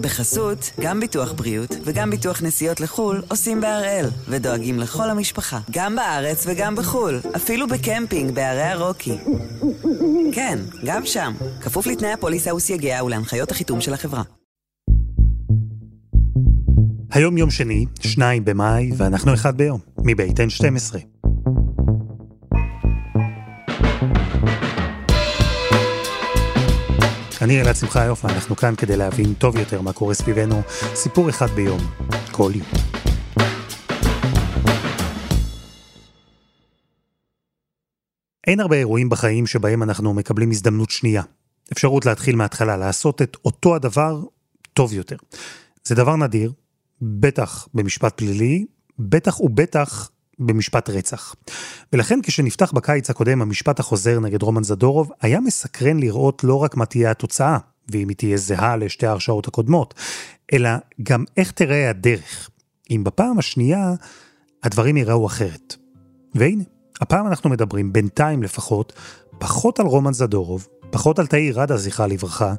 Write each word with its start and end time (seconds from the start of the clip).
בחסות, 0.00 0.70
גם 0.80 1.00
ביטוח 1.00 1.32
בריאות 1.32 1.76
וגם 1.84 2.10
ביטוח 2.10 2.42
נסיעות 2.42 2.80
לחו"ל 2.80 3.22
עושים 3.28 3.60
בהראל, 3.60 4.06
ודואגים 4.28 4.78
לכל 4.78 5.10
המשפחה, 5.10 5.60
גם 5.70 5.96
בארץ 5.96 6.44
וגם 6.46 6.76
בחו"ל, 6.76 7.20
אפילו 7.36 7.66
בקמפינג 7.68 8.34
בערי 8.34 8.62
הרוקי. 8.62 9.18
כן, 10.32 10.58
גם 10.84 11.06
שם, 11.06 11.32
כפוף 11.60 11.86
לתנאי 11.86 12.12
הפוליסה 12.12 12.54
וסייגיה 12.54 13.04
ולהנחיות 13.04 13.50
החיתום 13.50 13.80
של 13.80 13.94
החברה. 13.94 14.22
היום 17.12 17.38
יום 17.38 17.50
שני, 17.50 17.86
שניים 18.00 18.44
במאי, 18.44 18.90
ואנחנו 18.96 19.34
אחד 19.34 19.56
ביום, 19.56 19.80
מבית 20.04 20.40
N12. 20.40 21.19
אני 27.42 27.60
אלעד 27.60 27.76
שמחה 27.76 28.04
יופי, 28.04 28.26
אנחנו 28.26 28.56
כאן 28.56 28.74
כדי 28.76 28.96
להבין 28.96 29.34
טוב 29.34 29.56
יותר 29.56 29.80
מה 29.80 29.92
קורה 29.92 30.14
סביבנו, 30.14 30.62
סיפור 30.94 31.30
אחד 31.30 31.46
ביום, 31.46 31.80
כל 32.32 32.52
יום. 32.54 32.66
אין 38.46 38.60
הרבה 38.60 38.76
אירועים 38.76 39.08
בחיים 39.08 39.46
שבהם 39.46 39.82
אנחנו 39.82 40.14
מקבלים 40.14 40.50
הזדמנות 40.50 40.90
שנייה. 40.90 41.22
אפשרות 41.72 42.06
להתחיל 42.06 42.36
מההתחלה, 42.36 42.76
לעשות 42.76 43.22
את 43.22 43.36
אותו 43.44 43.76
הדבר 43.76 44.22
טוב 44.72 44.92
יותר. 44.92 45.16
זה 45.84 45.94
דבר 45.94 46.16
נדיר, 46.16 46.52
בטח 47.02 47.68
במשפט 47.74 48.16
פלילי, 48.16 48.66
בטח 48.98 49.40
ובטח 49.40 50.10
במשפט 50.40 50.90
רצח. 50.90 51.34
ולכן 51.92 52.18
כשנפתח 52.22 52.72
בקיץ 52.72 53.10
הקודם 53.10 53.42
המשפט 53.42 53.80
החוזר 53.80 54.20
נגד 54.20 54.42
רומן 54.42 54.62
זדורוב, 54.62 55.10
היה 55.20 55.40
מסקרן 55.40 56.00
לראות 56.00 56.44
לא 56.44 56.54
רק 56.54 56.76
מה 56.76 56.86
תהיה 56.86 57.10
התוצאה, 57.10 57.58
ואם 57.88 58.08
היא 58.08 58.16
תהיה 58.16 58.36
זהה 58.36 58.76
לשתי 58.76 59.06
ההרשעות 59.06 59.48
הקודמות, 59.48 59.94
אלא 60.52 60.70
גם 61.02 61.24
איך 61.36 61.50
תראה 61.50 61.90
הדרך. 61.90 62.50
אם 62.90 63.04
בפעם 63.04 63.38
השנייה 63.38 63.94
הדברים 64.62 64.96
ייראו 64.96 65.26
אחרת. 65.26 65.76
והנה, 66.34 66.64
הפעם 67.00 67.26
אנחנו 67.26 67.50
מדברים, 67.50 67.92
בינתיים 67.92 68.42
לפחות, 68.42 68.92
פחות 69.38 69.80
על 69.80 69.86
רומן 69.86 70.12
זדורוב, 70.12 70.68
פחות 70.90 71.18
על 71.18 71.26
תאיר 71.26 71.60
ראדה, 71.60 71.76
זכרה 71.76 72.06
לברכה, 72.06 72.54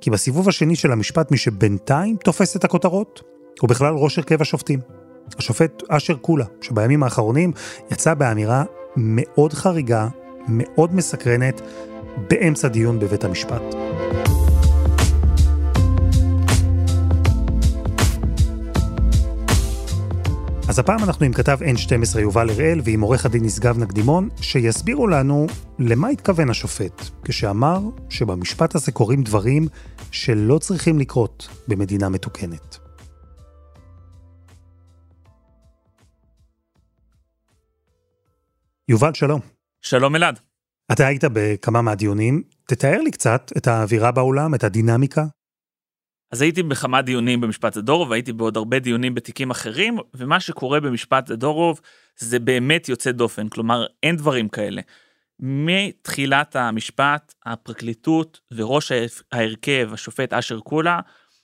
כי 0.00 0.10
בסיבוב 0.10 0.48
השני 0.48 0.76
של 0.76 0.92
המשפט 0.92 1.30
מי 1.30 1.36
שבינתיים 1.36 2.16
תופס 2.16 2.56
את 2.56 2.64
הכותרות, 2.64 3.22
הוא 3.60 3.68
בכלל 3.68 3.94
ראש 3.94 4.18
הרכב 4.18 4.42
השופטים. 4.42 4.80
השופט 5.38 5.82
אשר 5.88 6.14
קולה, 6.14 6.44
שבימים 6.60 7.02
האחרונים 7.02 7.52
יצא 7.90 8.14
באמירה 8.14 8.64
מאוד 8.96 9.52
חריגה, 9.52 10.08
מאוד 10.48 10.94
מסקרנת, 10.94 11.60
באמצע 12.30 12.68
דיון 12.68 12.98
בבית 12.98 13.24
המשפט. 13.24 13.62
אז 20.68 20.78
הפעם 20.78 21.04
אנחנו 21.04 21.26
עם 21.26 21.32
כתב 21.32 21.58
N12 21.62 22.18
יובל 22.18 22.50
הראל 22.50 22.80
ועם 22.84 23.00
עורך 23.00 23.26
הדין 23.26 23.44
נשגב 23.44 23.78
נקדימון, 23.78 24.28
שיסבירו 24.40 25.06
לנו 25.06 25.46
למה 25.78 26.08
התכוון 26.08 26.50
השופט 26.50 27.02
כשאמר 27.24 27.80
שבמשפט 28.08 28.74
הזה 28.74 28.92
קורים 28.92 29.22
דברים 29.22 29.68
שלא 30.10 30.58
צריכים 30.58 30.98
לקרות 30.98 31.48
במדינה 31.68 32.08
מתוקנת. 32.08 32.83
יובל, 38.88 39.14
שלום. 39.14 39.40
שלום 39.80 40.16
אלעד. 40.16 40.40
אתה 40.92 41.06
היית 41.06 41.24
בכמה 41.32 41.82
מהדיונים, 41.82 42.42
תתאר 42.68 43.00
לי 43.00 43.10
קצת 43.10 43.52
את 43.56 43.66
האווירה 43.66 44.12
באולם, 44.12 44.54
את 44.54 44.64
הדינמיקה. 44.64 45.24
אז 46.32 46.42
הייתי 46.42 46.62
בכמה 46.62 47.02
דיונים 47.02 47.40
במשפט 47.40 47.74
זדורוב, 47.74 48.10
והייתי 48.10 48.32
בעוד 48.32 48.56
הרבה 48.56 48.78
דיונים 48.78 49.14
בתיקים 49.14 49.50
אחרים, 49.50 49.96
ומה 50.14 50.40
שקורה 50.40 50.80
במשפט 50.80 51.26
זדורוב 51.26 51.80
זה 52.18 52.38
באמת 52.38 52.88
יוצא 52.88 53.12
דופן, 53.12 53.48
כלומר 53.48 53.86
אין 54.02 54.16
דברים 54.16 54.48
כאלה. 54.48 54.82
מתחילת 55.40 56.56
המשפט, 56.56 57.34
הפרקליטות 57.46 58.40
וראש 58.52 58.92
ההרכב, 59.32 59.90
השופט 59.92 60.32
אשר 60.32 60.60
קולה, 60.60 61.00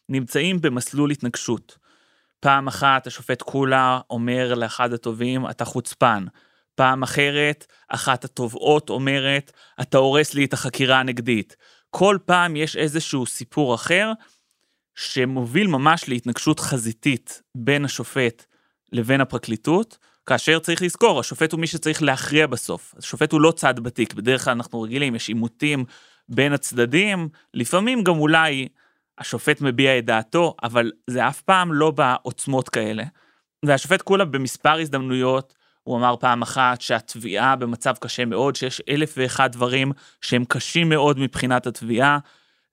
נמצאים 0.08 0.60
במסלול 0.60 1.10
התנגשות. 1.10 1.78
פעם 2.40 2.68
אחת 2.68 3.06
השופט 3.06 3.42
קולה 3.42 4.00
אומר 4.10 4.54
לאחד 4.54 4.92
הטובים, 4.92 5.50
אתה 5.50 5.64
חוצפן. 5.64 6.24
פעם 6.80 7.02
אחרת, 7.02 7.66
אחת 7.88 8.24
התובעות 8.24 8.90
אומרת, 8.90 9.52
אתה 9.80 9.98
הורס 9.98 10.34
לי 10.34 10.44
את 10.44 10.52
החקירה 10.52 11.00
הנגדית. 11.00 11.56
כל 11.90 12.18
פעם 12.24 12.56
יש 12.56 12.76
איזשהו 12.76 13.26
סיפור 13.26 13.74
אחר, 13.74 14.12
שמוביל 14.94 15.66
ממש 15.66 16.08
להתנגשות 16.08 16.60
חזיתית 16.60 17.42
בין 17.54 17.84
השופט 17.84 18.44
לבין 18.92 19.20
הפרקליטות, 19.20 19.98
כאשר 20.26 20.58
צריך 20.58 20.82
לזכור, 20.82 21.20
השופט 21.20 21.52
הוא 21.52 21.60
מי 21.60 21.66
שצריך 21.66 22.02
להכריע 22.02 22.46
בסוף. 22.46 22.94
השופט 22.98 23.32
הוא 23.32 23.40
לא 23.40 23.52
צד 23.52 23.80
בתיק, 23.80 24.14
בדרך 24.14 24.44
כלל 24.44 24.52
אנחנו 24.52 24.80
רגילים, 24.80 25.14
יש 25.14 25.28
עימותים 25.28 25.84
בין 26.28 26.52
הצדדים, 26.52 27.28
לפעמים 27.54 28.04
גם 28.04 28.18
אולי 28.18 28.68
השופט 29.18 29.60
מביע 29.60 29.98
את 29.98 30.04
דעתו, 30.04 30.54
אבל 30.62 30.92
זה 31.06 31.28
אף 31.28 31.40
פעם 31.40 31.72
לא 31.72 31.90
בעוצמות 31.90 32.68
כאלה. 32.68 33.04
והשופט 33.64 34.02
כולה 34.02 34.24
במספר 34.24 34.78
הזדמנויות 34.78 35.59
הוא 35.82 35.96
אמר 35.96 36.14
פעם 36.20 36.42
אחת 36.42 36.80
שהתביעה 36.80 37.56
במצב 37.56 37.94
קשה 38.00 38.24
מאוד, 38.24 38.56
שיש 38.56 38.82
אלף 38.88 39.14
ואחד 39.16 39.52
דברים 39.52 39.92
שהם 40.20 40.44
קשים 40.44 40.88
מאוד 40.88 41.18
מבחינת 41.18 41.66
התביעה. 41.66 42.18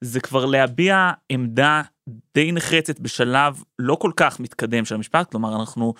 זה 0.00 0.20
כבר 0.20 0.44
להביע 0.44 1.10
עמדה 1.28 1.82
די 2.34 2.52
נחרצת 2.52 3.00
בשלב 3.00 3.62
לא 3.78 3.94
כל 3.94 4.12
כך 4.16 4.40
מתקדם 4.40 4.84
של 4.84 4.94
המשפט, 4.94 5.30
כלומר 5.30 5.60
אנחנו 5.60 5.94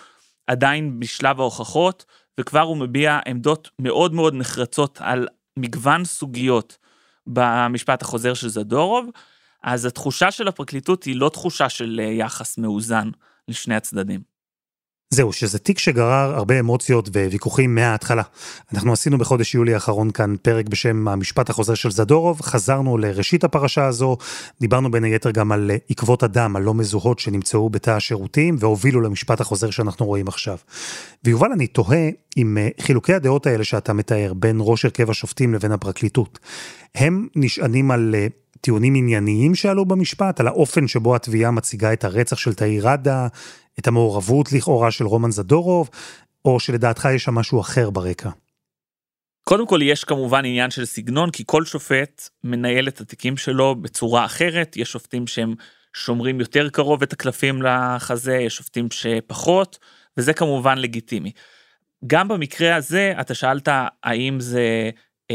עדיין 0.47 1.01
בשלב 1.01 1.41
ההוכחות, 1.41 2.05
וכבר 2.41 2.61
הוא 2.61 2.77
מביע 2.77 3.19
עמדות 3.27 3.71
מאוד 3.79 4.15
מאוד 4.15 4.35
נחרצות 4.35 4.99
על 5.03 5.29
מגוון 5.57 6.05
סוגיות 6.05 6.79
במשפט 7.27 8.03
החוזר 8.03 8.35
של 8.35 8.49
זדורוב, 8.49 9.11
אז 9.63 9.85
התחושה 9.85 10.31
של 10.31 10.49
הפרקליטות 10.49 11.05
היא 11.05 11.17
לא 11.17 11.29
תחושה 11.29 11.69
של 11.69 12.01
יחס 12.13 12.59
מאוזן 12.59 13.11
לשני 13.49 13.75
הצדדים. 13.75 14.38
זהו, 15.11 15.33
שזה 15.33 15.59
תיק 15.59 15.79
שגרר 15.79 16.35
הרבה 16.35 16.61
אמוציות 16.61 17.09
וויכוחים 17.09 17.75
מההתחלה. 17.75 18.23
אנחנו 18.75 18.93
עשינו 18.93 19.19
בחודש 19.19 19.55
יולי 19.55 19.75
האחרון 19.75 20.11
כאן 20.11 20.35
פרק 20.43 20.69
בשם 20.69 21.09
המשפט 21.09 21.51
החוזר 21.51 21.75
של 21.75 21.91
זדורוב, 21.91 22.41
חזרנו 22.41 22.99
לראשית 22.99 23.45
הפרשה 23.45 23.87
הזו, 23.87 24.17
דיברנו 24.61 24.91
בין 24.91 25.05
היתר 25.05 25.31
גם 25.31 25.53
על 25.53 25.71
עקבות 25.91 26.23
הדם 26.23 26.57
הלא 26.57 26.75
מזוהות 26.75 27.19
שנמצאו 27.19 27.71
בתא 27.71 27.91
השירותים 27.91 28.57
והובילו 28.59 29.01
למשפט 29.01 29.41
החוזר 29.41 29.71
שאנחנו 29.71 30.07
רואים 30.07 30.29
עכשיו. 30.29 30.57
ויובל, 31.25 31.53
אני 31.53 31.67
תוהה 31.67 32.09
אם 32.37 32.59
אה, 32.59 32.69
חילוקי 32.81 33.15
הדעות 33.15 33.47
האלה 33.47 33.65
שאתה 33.65 33.93
מתאר 33.93 34.33
בין 34.37 34.57
ראש 34.61 34.85
הרכב 34.85 35.11
השופטים 35.11 35.55
לבין 35.55 35.73
הפרקליטות, 35.73 36.39
הם 36.95 37.29
נשענים 37.37 37.91
על 37.91 38.15
אה, 38.15 38.27
טיעונים 38.61 38.95
ענייניים 38.95 39.55
שעלו 39.55 39.85
במשפט, 39.85 40.41
על 40.41 40.47
האופן 40.47 40.89
שבו 40.89 41.17
התביעה 41.17 41.51
מציגה 41.51 41.93
את 41.93 42.05
הרצח 42.05 42.39
של 42.39 42.55
תאיר 42.55 42.89
ראדה, 42.89 43.27
את 43.79 43.87
המעורבות 43.87 44.53
לכאורה 44.53 44.91
של 44.91 45.05
רומן 45.05 45.31
זדורוב, 45.31 45.91
או 46.45 46.61
שלדעתך 46.61 47.09
יש 47.15 47.25
שם 47.25 47.35
משהו 47.35 47.61
אחר 47.61 47.91
ברקע? 47.91 48.31
קודם 49.45 49.67
כל 49.67 49.81
יש 49.83 50.05
כמובן 50.05 50.45
עניין 50.45 50.71
של 50.71 50.85
סגנון, 50.85 51.31
כי 51.31 51.43
כל 51.47 51.65
שופט 51.65 52.29
מנהל 52.45 52.89
את 52.89 53.01
התיקים 53.01 53.37
שלו 53.37 53.75
בצורה 53.75 54.25
אחרת, 54.25 54.77
יש 54.77 54.93
שופטים 54.93 55.27
שהם 55.27 55.55
שומרים 55.93 56.41
יותר 56.41 56.69
קרוב 56.69 57.03
את 57.03 57.13
הקלפים 57.13 57.63
לחזה, 57.63 58.35
יש 58.35 58.57
שופטים 58.57 58.89
שפחות, 58.91 59.79
וזה 60.17 60.33
כמובן 60.33 60.79
לגיטימי. 60.79 61.33
גם 62.07 62.29
במקרה 62.29 62.77
הזה, 62.77 63.13
אתה 63.21 63.35
שאלת 63.35 63.69
האם 64.03 64.41
זה 64.41 64.91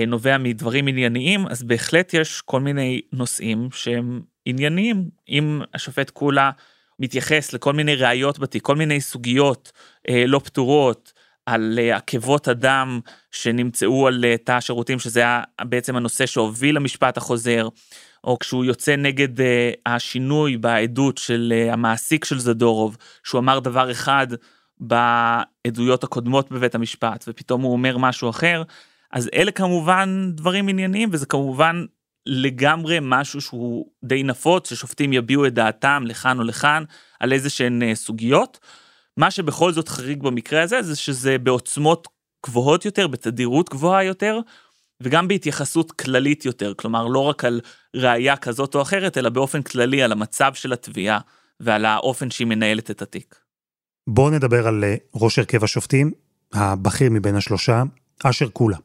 נובע 0.07 0.37
מדברים 0.37 0.87
ענייניים, 0.87 1.47
אז 1.47 1.63
בהחלט 1.63 2.13
יש 2.13 2.41
כל 2.41 2.59
מיני 2.59 3.01
נושאים 3.11 3.69
שהם 3.71 4.21
ענייניים. 4.45 5.09
אם 5.29 5.61
השופט 5.73 6.09
כולה 6.09 6.51
מתייחס 7.00 7.53
לכל 7.53 7.73
מיני 7.73 7.95
ראיות 7.95 8.39
בתיק, 8.39 8.63
כל 8.63 8.75
מיני 8.75 9.01
סוגיות 9.01 9.71
אה, 10.09 10.23
לא 10.27 10.39
פתורות, 10.39 11.13
על 11.45 11.79
אה, 11.81 11.95
עקבות 11.95 12.47
הדם 12.47 13.00
שנמצאו 13.31 14.07
על 14.07 14.25
אה, 14.25 14.38
תא 14.38 14.51
השירותים, 14.51 15.00
שזה 15.00 15.19
היה 15.19 15.41
בעצם 15.62 15.95
הנושא 15.95 16.25
שהוביל 16.25 16.75
למשפט 16.75 17.18
החוזר, 17.18 17.68
או 18.23 18.39
כשהוא 18.39 18.65
יוצא 18.65 18.95
נגד 18.95 19.41
אה, 19.41 19.71
השינוי 19.85 20.57
בעדות 20.57 21.18
של 21.18 21.53
אה, 21.56 21.73
המעסיק 21.73 22.25
של 22.25 22.39
זדורוב, 22.39 22.97
שהוא 23.23 23.39
אמר 23.39 23.59
דבר 23.59 23.91
אחד 23.91 24.27
בעדויות 24.79 26.03
הקודמות 26.03 26.51
בבית 26.51 26.75
המשפט, 26.75 27.25
ופתאום 27.27 27.62
הוא 27.62 27.73
אומר 27.73 27.97
משהו 27.97 28.29
אחר, 28.29 28.63
אז 29.13 29.30
אלה 29.33 29.51
כמובן 29.51 30.31
דברים 30.33 30.68
ענייניים, 30.68 31.10
וזה 31.12 31.25
כמובן 31.25 31.86
לגמרי 32.25 32.98
משהו 33.01 33.42
שהוא 33.42 33.86
די 34.04 34.24
נפוץ, 34.24 34.69
ששופטים 34.69 35.13
יביעו 35.13 35.45
את 35.45 35.54
דעתם 35.54 36.04
לכאן 36.07 36.39
או 36.39 36.44
לכאן 36.44 36.83
על 37.19 37.33
איזה 37.33 37.50
שהן 37.50 37.83
אה, 37.83 37.95
סוגיות. 37.95 38.60
מה 39.18 39.31
שבכל 39.31 39.71
זאת 39.71 39.89
חריג 39.89 40.24
במקרה 40.24 40.62
הזה, 40.62 40.81
זה 40.81 40.95
שזה 40.95 41.38
בעוצמות 41.38 42.07
גבוהות 42.45 42.86
יותר, 42.86 43.07
בתדירות 43.07 43.69
גבוהה 43.69 44.04
יותר, 44.04 44.39
וגם 45.01 45.27
בהתייחסות 45.27 45.92
כללית 45.92 46.45
יותר, 46.45 46.74
כלומר 46.74 47.07
לא 47.07 47.19
רק 47.19 47.45
על 47.45 47.62
ראייה 47.95 48.38
כזאת 48.38 48.75
או 48.75 48.81
אחרת, 48.81 49.18
אלא 49.18 49.30
באופן 49.30 49.62
כללי 49.62 50.04
על 50.04 50.12
המצב 50.12 50.54
של 50.54 50.74
התביעה 50.74 51.19
ועל 51.59 51.86
האופן 51.86 52.30
שהיא 52.30 52.48
מנהלת 52.48 52.92
את 52.92 53.01
התיק. 53.01 53.36
בואו 54.07 54.30
נדבר 54.30 54.68
על 54.68 54.83
אה, 54.83 54.95
ראש 55.16 55.39
הרכב 55.39 55.63
השופטים, 55.63 56.12
הבכיר 56.54 57.09
מבין 57.12 57.36
השלושה, 57.36 57.83
אשר 58.24 58.50
קולה. 58.50 58.77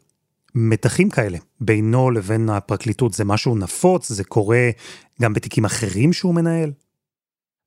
מתחים 0.55 1.11
כאלה 1.11 1.39
בינו 1.61 2.11
לבין 2.11 2.49
הפרקליטות. 2.49 3.13
זה 3.13 3.25
משהו 3.25 3.57
נפוץ, 3.57 4.09
זה 4.09 4.25
קורה 4.25 4.71
גם 5.23 5.35
בתיקים 5.35 5.65
אחרים 5.65 6.13
שהוא 6.13 6.35
מנהל? 6.35 6.73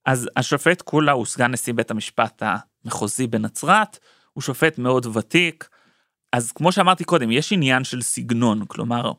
אז 0.06 0.30
השופט 0.36 0.82
קולה 0.82 1.12
הוא 1.12 1.26
סגן 1.26 1.52
נשיא 1.52 1.74
בית 1.74 1.92
המשפט 1.92 2.44
המחוזי 2.86 3.28
בנצרת, 3.28 4.00
הוא 4.34 4.42
שופט 4.42 4.78
מאוד 4.78 5.06
ותיק, 5.06 5.70
אז 6.34 6.52
כמו 6.52 6.72
שאמרתי 6.72 7.04
קודם, 7.04 7.32
יש 7.32 7.54
עניין 7.54 7.84
של 7.84 8.02
סגנון, 8.02 8.66
כלומר, 8.68 9.12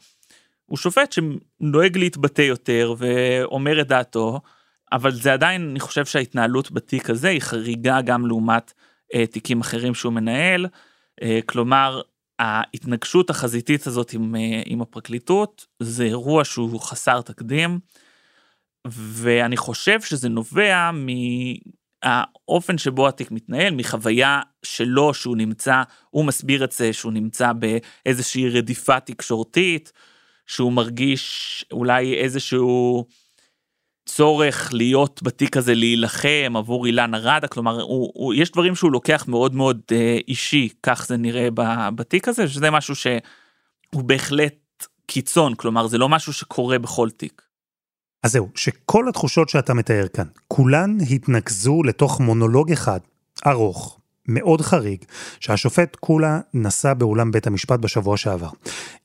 הוא 0.66 0.78
שופט 0.78 1.12
שנוהג 1.12 1.98
להתבטא 1.98 2.42
יותר 2.42 2.94
ואומר 2.98 3.80
את 3.80 3.88
דעתו, 3.88 4.40
אבל 4.92 5.12
זה 5.12 5.32
עדיין, 5.32 5.68
אני 5.70 5.80
חושב 5.80 6.04
שההתנהלות 6.04 6.70
בתיק 6.70 7.10
הזה 7.10 7.28
היא 7.28 7.40
חריגה 7.40 8.00
גם 8.00 8.26
לעומת 8.26 8.72
אה, 9.14 9.26
תיקים 9.26 9.60
אחרים 9.60 9.94
שהוא 9.94 10.12
מנהל, 10.12 10.66
אה, 11.22 11.40
כלומר, 11.46 12.00
ההתנגשות 12.38 13.30
החזיתית 13.30 13.86
הזאת 13.86 14.12
עם, 14.12 14.36
אה, 14.36 14.62
עם 14.66 14.82
הפרקליטות 14.82 15.66
זה 15.82 16.04
אירוע 16.04 16.44
שהוא 16.44 16.80
חסר 16.80 17.20
תקדים, 17.20 17.78
ואני 18.86 19.56
חושב 19.56 20.00
שזה 20.00 20.28
נובע 20.28 20.90
מהאופן 22.04 22.78
שבו 22.78 23.08
התיק 23.08 23.30
מתנהל, 23.30 23.74
מחוויה 23.74 24.40
שלו 24.62 25.14
שהוא 25.14 25.36
נמצא, 25.36 25.82
הוא 26.10 26.24
מסביר 26.24 26.64
את 26.64 26.72
זה 26.72 26.92
שהוא 26.92 27.12
נמצא 27.12 27.52
באיזושהי 27.52 28.48
רדיפה 28.48 29.00
תקשורתית, 29.00 29.92
שהוא 30.46 30.72
מרגיש 30.72 31.64
אולי 31.72 32.14
איזשהו 32.14 33.06
צורך 34.06 34.70
להיות 34.72 35.20
בתיק 35.22 35.56
הזה 35.56 35.74
להילחם 35.74 36.52
עבור 36.56 36.86
אילנה 36.86 37.18
ראדה, 37.18 37.48
כלומר 37.48 37.82
הוא, 37.82 38.12
הוא, 38.14 38.34
יש 38.34 38.50
דברים 38.50 38.74
שהוא 38.74 38.92
לוקח 38.92 39.24
מאוד 39.28 39.54
מאוד 39.54 39.80
אה, 39.92 40.18
אישי, 40.28 40.68
כך 40.82 41.06
זה 41.06 41.16
נראה 41.16 41.48
בתיק 41.94 42.28
הזה, 42.28 42.48
שזה 42.48 42.70
משהו 42.70 42.94
שהוא 42.94 44.02
בהחלט 44.04 44.86
קיצון, 45.06 45.54
כלומר 45.54 45.86
זה 45.86 45.98
לא 45.98 46.08
משהו 46.08 46.32
שקורה 46.32 46.78
בכל 46.78 47.10
תיק. 47.10 47.42
אז 48.22 48.32
זהו, 48.32 48.48
שכל 48.54 49.08
התחושות 49.08 49.48
שאתה 49.48 49.74
מתאר 49.74 50.08
כאן, 50.08 50.26
כולן 50.48 50.98
התנקזו 51.10 51.82
לתוך 51.82 52.20
מונולוג 52.20 52.72
אחד, 52.72 53.00
ארוך, 53.46 54.00
מאוד 54.28 54.60
חריג, 54.60 55.04
שהשופט 55.40 55.96
קולה 55.96 56.40
נשא 56.54 56.94
באולם 56.94 57.30
בית 57.30 57.46
המשפט 57.46 57.80
בשבוע 57.80 58.16
שעבר. 58.16 58.50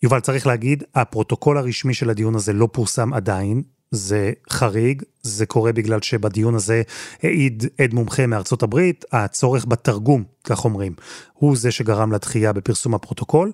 יובל, 0.03 0.19
צריך 0.19 0.47
להגיד, 0.47 0.83
הפרוטוקול 0.95 1.57
הרשמי 1.57 1.93
של 1.93 2.09
הדיון 2.09 2.35
הזה 2.35 2.53
לא 2.53 2.69
פורסם 2.71 3.13
עדיין, 3.13 3.63
זה 3.91 4.31
חריג, 4.49 5.03
זה 5.21 5.45
קורה 5.45 5.73
בגלל 5.73 6.01
שבדיון 6.01 6.55
הזה 6.55 6.81
העיד 7.23 7.65
עד 7.77 7.93
מומחה 7.93 8.27
מארצות 8.27 8.63
הברית, 8.63 9.05
הצורך 9.11 9.65
בתרגום, 9.65 10.23
כך 10.43 10.65
אומרים, 10.65 10.93
הוא 11.33 11.57
זה 11.57 11.71
שגרם 11.71 12.11
לדחייה 12.11 12.53
בפרסום 12.53 12.95
הפרוטוקול, 12.95 13.51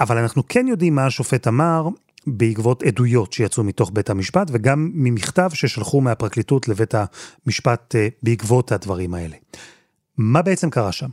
אבל 0.00 0.18
אנחנו 0.18 0.42
כן 0.48 0.66
יודעים 0.68 0.94
מה 0.94 1.06
השופט 1.06 1.48
אמר 1.48 1.88
בעקבות 2.26 2.82
עדויות 2.82 3.32
שיצאו 3.32 3.64
מתוך 3.64 3.90
בית 3.94 4.10
המשפט, 4.10 4.48
וגם 4.52 4.90
ממכתב 4.94 5.50
ששלחו 5.54 6.00
מהפרקליטות 6.00 6.68
לבית 6.68 6.94
המשפט 7.46 7.94
אה, 7.94 8.08
בעקבות 8.22 8.72
הדברים 8.72 9.14
האלה. 9.14 9.36
מה 10.18 10.42
בעצם 10.42 10.70
קרה 10.70 10.92
שם? 10.92 11.08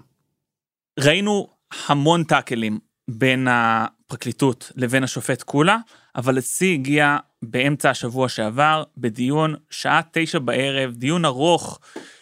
ראינו 1.00 1.48
המון 1.88 2.24
טאקלים 2.24 2.80
בין 3.08 3.48
הפרקליטות 3.52 4.72
לבין 4.76 5.04
השופט 5.04 5.44
קולה, 5.44 5.78
אבל 6.20 6.38
השיא 6.38 6.74
הגיע 6.74 7.18
באמצע 7.42 7.90
השבוע 7.90 8.30
שעבר, 8.30 8.84
בדיון 8.98 9.56
שעה 9.70 10.02
תשע 10.12 10.40
בערב, 10.40 10.94
דיון 10.94 11.26
ארוך 11.26 11.80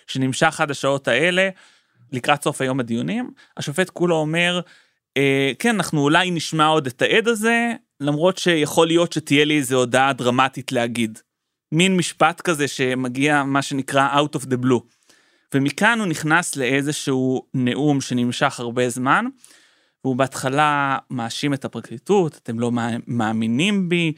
שנמשך 0.08 0.62
עד 0.62 0.72
השעות 0.72 1.08
האלה, 1.08 1.50
לקראת 2.12 2.44
סוף 2.44 2.62
היום 2.62 2.80
הדיונים. 2.80 3.32
השופט 3.58 3.90
קולה 3.90 4.14
אומר, 4.14 4.60
אה, 5.18 5.52
כן, 5.60 5.76
אנחנו 5.76 6.02
אולי 6.02 6.32
נשמע 6.32 6.66
עוד 6.66 6.88
את 6.88 7.02
העד 7.02 7.28
הזה, 7.28 7.74
למרות 8.00 8.38
שיכול 8.38 8.88
להיות 8.88 9.14
שתהיה 9.14 9.46
לי 9.46 9.58
איזו 9.58 9.76
הודעה 9.76 10.14
דרמטית 10.14 10.72
להגיד. 10.72 11.20
מין 11.72 11.98
משפט 11.98 12.42
כזה 12.42 12.68
שמגיע 12.68 13.44
מה 13.44 13.62
שנקרא 13.62 14.22
out 14.22 14.40
of 14.40 14.44
the 14.44 14.66
blue. 14.66 14.82
ומכאן 15.54 16.00
הוא 16.00 16.08
נכנס 16.08 16.56
לאיזשהו 16.56 17.48
נאום 17.54 18.02
שנמשך 18.02 18.60
הרבה 18.60 18.90
זמן, 18.90 19.26
והוא 20.08 20.18
בהתחלה 20.18 20.98
מאשים 21.10 21.54
את 21.54 21.66
הפרקליטות, 21.66 22.40
אתם 22.44 22.60
לא 22.60 22.72
מאמינים 23.08 23.90
בי, 23.90 24.14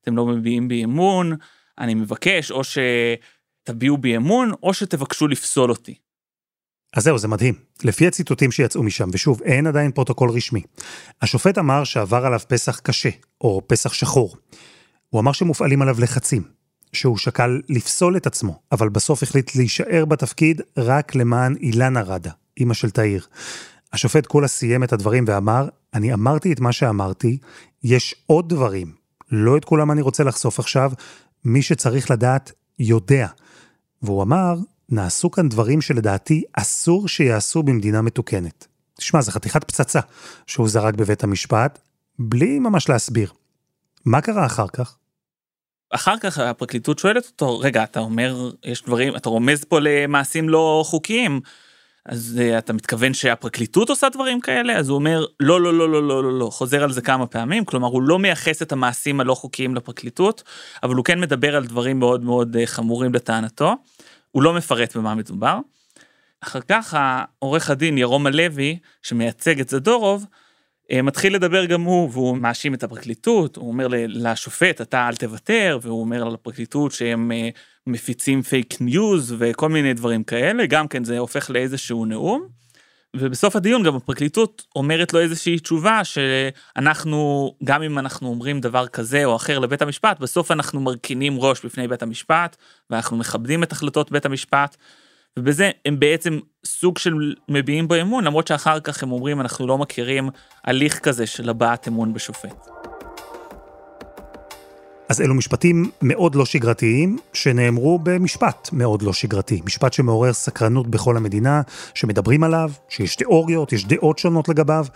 אתם 0.00 0.16
לא 0.16 0.26
מביעים 0.26 0.68
בי 0.68 0.84
אמון, 0.84 1.36
אני 1.78 1.94
מבקש 1.94 2.50
או 2.50 2.60
שתביעו 2.64 3.98
בי 3.98 4.16
אמון, 4.16 4.52
או 4.62 4.74
שתבקשו 4.74 5.28
לפסול 5.28 5.70
אותי. 5.70 5.94
אז 6.94 7.04
זהו, 7.04 7.18
זה 7.18 7.28
מדהים. 7.28 7.54
לפי 7.84 8.06
הציטוטים 8.06 8.52
שיצאו 8.52 8.82
משם, 8.82 9.08
ושוב, 9.12 9.42
אין 9.42 9.66
עדיין 9.66 9.92
פרוטוקול 9.92 10.30
רשמי. 10.30 10.62
השופט 11.22 11.58
אמר 11.58 11.84
שעבר 11.84 12.26
עליו 12.26 12.40
פסח 12.48 12.78
קשה, 12.78 13.10
או 13.40 13.62
פסח 13.66 13.92
שחור. 13.92 14.36
הוא 15.08 15.20
אמר 15.20 15.32
שמופעלים 15.32 15.82
עליו 15.82 16.00
לחצים, 16.00 16.42
שהוא 16.92 17.18
שקל 17.18 17.60
לפסול 17.68 18.16
את 18.16 18.26
עצמו, 18.26 18.60
אבל 18.72 18.88
בסוף 18.88 19.22
החליט 19.22 19.56
להישאר 19.56 20.04
בתפקיד 20.04 20.60
רק 20.76 21.14
למען 21.14 21.56
אילנה 21.60 22.02
ראדה, 22.02 22.30
אימא 22.60 22.74
של 22.74 22.90
תאיר. 22.90 23.26
השופט 23.94 24.26
קולה 24.26 24.48
סיים 24.48 24.84
את 24.84 24.92
הדברים 24.92 25.24
ואמר, 25.26 25.68
אני 25.94 26.14
אמרתי 26.14 26.52
את 26.52 26.60
מה 26.60 26.72
שאמרתי, 26.72 27.38
יש 27.84 28.14
עוד 28.26 28.48
דברים, 28.48 28.94
לא 29.30 29.56
את 29.56 29.64
כולם 29.64 29.90
אני 29.90 30.02
רוצה 30.02 30.24
לחשוף 30.24 30.58
עכשיו, 30.58 30.92
מי 31.44 31.62
שצריך 31.62 32.10
לדעת 32.10 32.52
יודע. 32.78 33.26
והוא 34.02 34.22
אמר, 34.22 34.54
נעשו 34.88 35.30
כאן 35.30 35.48
דברים 35.48 35.80
שלדעתי 35.80 36.42
אסור 36.52 37.08
שיעשו 37.08 37.62
במדינה 37.62 38.02
מתוקנת. 38.02 38.66
תשמע, 38.94 39.20
זו 39.20 39.32
חתיכת 39.32 39.64
פצצה 39.64 40.00
שהוא 40.46 40.68
זרק 40.68 40.94
בבית 40.94 41.24
המשפט, 41.24 41.78
בלי 42.18 42.58
ממש 42.58 42.88
להסביר. 42.88 43.32
מה 44.04 44.20
קרה 44.20 44.46
אחר 44.46 44.68
כך? 44.68 44.96
אחר 45.90 46.18
כך 46.18 46.38
הפרקליטות 46.38 46.98
שואלת 46.98 47.26
אותו, 47.26 47.58
רגע, 47.58 47.84
אתה 47.84 48.00
אומר, 48.00 48.50
יש 48.64 48.82
דברים, 48.82 49.16
אתה 49.16 49.28
רומז 49.28 49.64
פה 49.64 49.78
למעשים 49.80 50.48
לא 50.48 50.82
חוקיים. 50.86 51.40
אז 52.08 52.40
uh, 52.40 52.58
אתה 52.58 52.72
מתכוון 52.72 53.14
שהפרקליטות 53.14 53.90
עושה 53.90 54.08
דברים 54.08 54.40
כאלה? 54.40 54.76
אז 54.76 54.88
הוא 54.88 54.94
אומר, 54.94 55.24
לא, 55.40 55.60
לא, 55.60 55.74
לא, 55.74 55.88
לא, 55.90 56.02
לא, 56.02 56.22
לא, 56.22 56.38
לא, 56.38 56.50
חוזר 56.50 56.82
על 56.84 56.92
זה 56.92 57.02
כמה 57.02 57.26
פעמים, 57.26 57.64
כלומר 57.64 57.88
הוא 57.88 58.02
לא 58.02 58.18
מייחס 58.18 58.62
את 58.62 58.72
המעשים 58.72 59.20
הלא 59.20 59.34
חוקיים 59.34 59.74
לפרקליטות, 59.74 60.42
אבל 60.82 60.94
הוא 60.94 61.04
כן 61.04 61.20
מדבר 61.20 61.56
על 61.56 61.66
דברים 61.66 61.98
מאוד 61.98 62.24
מאוד 62.24 62.56
uh, 62.56 62.66
חמורים 62.66 63.14
לטענתו, 63.14 63.74
הוא 64.30 64.42
לא 64.42 64.54
מפרט 64.54 64.96
במה 64.96 65.14
מדובר. 65.14 65.58
אחר 66.40 66.60
כך 66.68 66.96
העורך 66.98 67.70
הדין 67.70 67.98
ירום 67.98 68.26
הלוי, 68.26 68.78
שמייצג 69.02 69.60
את 69.60 69.68
זדורוב, 69.68 70.26
אה, 70.92 71.02
מתחיל 71.02 71.34
לדבר 71.34 71.64
גם 71.64 71.82
הוא, 71.82 72.10
והוא 72.12 72.36
מאשים 72.36 72.74
את 72.74 72.82
הפרקליטות, 72.82 73.56
הוא 73.56 73.68
אומר 73.68 73.88
לשופט, 74.08 74.80
אתה 74.80 75.08
אל 75.08 75.16
תוותר, 75.16 75.78
והוא 75.82 76.00
אומר 76.00 76.24
לפרקליטות 76.24 76.92
שהם... 76.92 77.30
מפיצים 77.86 78.42
פייק 78.42 78.80
ניוז 78.80 79.34
וכל 79.38 79.68
מיני 79.68 79.94
דברים 79.94 80.24
כאלה, 80.24 80.66
גם 80.66 80.88
כן 80.88 81.04
זה 81.04 81.18
הופך 81.18 81.50
לאיזשהו 81.50 82.04
נאום. 82.04 82.48
ובסוף 83.16 83.56
הדיון 83.56 83.82
גם 83.82 83.96
הפרקליטות 83.96 84.66
אומרת 84.76 85.12
לו 85.12 85.20
איזושהי 85.20 85.58
תשובה 85.58 86.00
שאנחנו, 86.04 87.50
גם 87.64 87.82
אם 87.82 87.98
אנחנו 87.98 88.28
אומרים 88.28 88.60
דבר 88.60 88.86
כזה 88.86 89.24
או 89.24 89.36
אחר 89.36 89.58
לבית 89.58 89.82
המשפט, 89.82 90.20
בסוף 90.20 90.50
אנחנו 90.50 90.80
מרכינים 90.80 91.38
ראש 91.38 91.64
בפני 91.64 91.88
בית 91.88 92.02
המשפט, 92.02 92.56
ואנחנו 92.90 93.16
מכבדים 93.16 93.62
את 93.62 93.72
החלטות 93.72 94.12
בית 94.12 94.26
המשפט, 94.26 94.76
ובזה 95.38 95.70
הם 95.84 96.00
בעצם 96.00 96.38
סוג 96.66 96.98
של 96.98 97.34
מביעים 97.48 97.88
בו 97.88 97.94
אמון, 98.00 98.24
למרות 98.24 98.46
שאחר 98.46 98.80
כך 98.80 99.02
הם 99.02 99.12
אומרים 99.12 99.40
אנחנו 99.40 99.66
לא 99.66 99.78
מכירים 99.78 100.30
הליך 100.64 100.98
כזה 100.98 101.26
של 101.26 101.48
הבעת 101.48 101.88
אמון 101.88 102.14
בשופט. 102.14 102.93
אז 105.08 105.20
אלו 105.20 105.34
משפטים 105.34 105.90
מאוד 106.02 106.34
לא 106.34 106.44
שגרתיים, 106.44 107.18
שנאמרו 107.32 107.98
במשפט 108.02 108.68
מאוד 108.72 109.02
לא 109.02 109.12
שגרתי. 109.12 109.60
משפט 109.64 109.92
שמעורר 109.92 110.32
סקרנות 110.32 110.88
בכל 110.88 111.16
המדינה, 111.16 111.62
שמדברים 111.94 112.44
עליו, 112.44 112.70
שיש 112.88 113.16
תיאוריות, 113.16 113.72
יש 113.72 113.84
דעות 113.84 114.18
שונות 114.18 114.48
לגביו. 114.48 114.86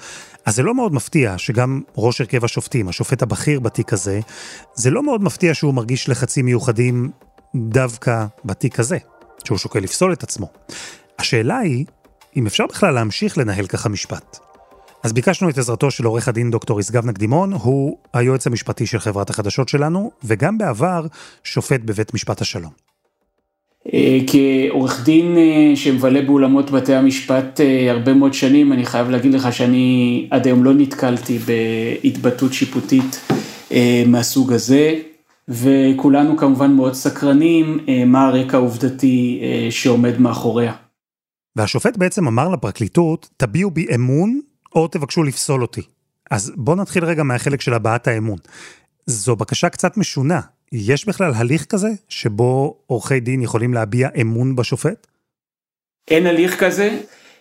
אז 0.45 0.57
זה 0.57 0.62
לא 0.62 0.75
מאוד 0.75 0.95
מפתיע 0.95 1.38
שגם 1.38 1.81
ראש 1.97 2.21
הרכב 2.21 2.45
השופטים, 2.45 2.88
השופט 2.88 3.23
הבכיר 3.23 3.61
בתיק 3.61 3.93
הזה, 3.93 4.21
זה 4.75 4.91
לא 4.91 5.03
מאוד 5.03 5.23
מפתיע 5.23 5.55
שהוא 5.55 5.75
מרגיש 5.75 6.09
לחצים 6.09 6.45
מיוחדים 6.45 7.11
דווקא 7.57 8.27
בתיק 8.45 8.81
הזה, 8.81 8.99
שהוא 9.45 9.59
שוקל 9.59 9.81
לפסול 9.81 10.12
את 10.12 10.23
עצמו. 10.23 10.49
השאלה 11.19 11.59
היא, 11.59 11.85
אם 12.37 12.47
אפשר 12.47 12.67
בכלל 12.67 12.95
להמשיך 12.95 13.38
לנהל 13.38 13.67
ככה 13.67 13.88
משפט. 13.88 14.48
אז 15.02 15.12
ביקשנו 15.12 15.49
את 15.49 15.59
עזרתו 15.59 15.90
של 15.90 16.05
עורך 16.05 16.28
הדין 16.28 16.50
דוקטור 16.50 16.81
ישגב 16.81 17.07
נקדימון, 17.07 17.52
הוא 17.52 17.99
היועץ 18.12 18.47
המשפטי 18.47 18.87
של 18.87 18.99
חברת 18.99 19.31
החדשות 19.31 19.69
שלנו, 19.69 20.11
וגם 20.25 20.59
בעבר 20.59 21.07
שופט 21.45 21.81
בבית 21.81 22.14
משפט 22.14 22.40
השלום. 22.40 22.71
אה, 23.95 24.19
כעורך 24.26 25.05
דין 25.05 25.37
אה, 25.38 25.76
שמבלה 25.76 26.23
באולמות 26.23 26.71
בתי 26.71 26.95
המשפט 26.95 27.61
אה, 27.61 27.90
הרבה 27.90 28.14
מאוד 28.14 28.35
שנים, 28.35 28.73
אני 28.73 28.87
חייב 28.87 29.11
להגיד 29.11 29.35
לך 29.35 29.52
שאני 29.52 30.28
עד 30.31 30.47
היום 30.47 30.64
לא 30.64 30.75
נתקלתי 30.75 31.38
בהתבטאות 31.38 32.52
שיפוטית 32.52 33.21
מהסוג 34.07 34.52
הזה, 34.52 34.95
וכולנו 35.49 36.37
כמובן 36.37 36.73
מאוד 36.73 36.95
סקרנים 36.95 37.78
מה 38.07 38.26
הרקע 38.26 38.57
העובדתי 38.57 39.40
שעומד 39.71 40.21
מאחוריה. 40.21 40.73
והשופט 41.57 41.97
בעצם 41.97 42.26
אמר 42.26 42.49
לפרקליטות, 42.49 43.28
תביעו 43.37 43.71
בי 43.71 43.87
אמון 43.95 44.40
או 44.80 44.88
תבקשו 44.88 45.23
לפסול 45.23 45.62
אותי. 45.62 45.82
אז 46.30 46.52
בואו 46.56 46.76
נתחיל 46.76 47.04
רגע 47.04 47.23
מהחלק 47.23 47.61
של 47.61 47.75
הבעת 47.75 48.08
האמון. 48.08 48.38
זו 49.06 49.37
בקשה 49.37 49.68
קצת 49.68 49.97
משונה. 49.97 50.40
יש 50.73 51.08
בכלל 51.08 51.32
הליך 51.35 51.64
כזה 51.64 51.88
שבו 52.08 52.76
עורכי 52.87 53.20
דין 53.20 53.42
יכולים 53.42 53.75
להביע 53.75 54.08
אמון 54.20 54.56
בשופט? 54.56 55.06
אין 56.11 56.26
הליך 56.26 56.61
כזה. 56.61 56.99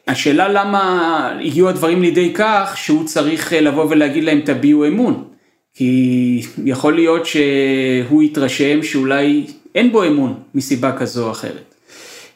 השאלה 0.07 0.49
למה 0.49 1.39
הגיעו 1.45 1.69
הדברים 1.69 2.01
לידי 2.01 2.33
כך 2.35 2.73
שהוא 2.75 3.05
צריך 3.05 3.53
אה, 3.53 3.61
לבוא 3.61 3.85
ולהגיד 3.89 4.23
להם 4.23 4.41
תביעו 4.41 4.87
אמון. 4.87 5.27
כי 5.73 6.41
יכול 6.65 6.95
להיות 6.95 7.25
שהוא 7.25 8.23
יתרשם 8.23 8.83
שאולי 8.83 9.47
אין 9.75 9.91
בו 9.91 10.03
אמון 10.03 10.39
מסיבה 10.55 10.97
כזו 10.97 11.25
או 11.25 11.31
אחרת. 11.31 11.75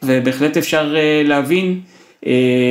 ובהחלט 0.02 0.56
אפשר 0.56 0.94
אה, 0.96 1.22
להבין 1.24 1.80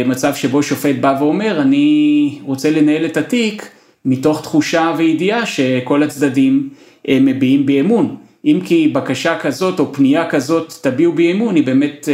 מצב 0.05 0.35
שבו 0.35 0.63
שופט 0.63 0.95
בא 1.01 1.17
ואומר 1.19 1.61
אני 1.61 2.39
רוצה 2.43 2.71
לנהל 2.71 3.05
את 3.05 3.17
התיק 3.17 3.69
מתוך 4.05 4.41
תחושה 4.41 4.93
וידיעה 4.97 5.45
שכל 5.45 6.03
הצדדים 6.03 6.69
אה, 7.09 7.17
מביעים 7.21 7.65
בי 7.65 7.79
אמון. 7.79 8.17
אם 8.45 8.59
כי 8.65 8.87
בקשה 8.87 9.39
כזאת 9.39 9.79
או 9.79 9.93
פנייה 9.93 10.29
כזאת 10.29 10.73
תביעו 10.81 11.13
בי 11.13 11.31
אמון 11.31 11.55
היא 11.55 11.65
באמת 11.65 12.07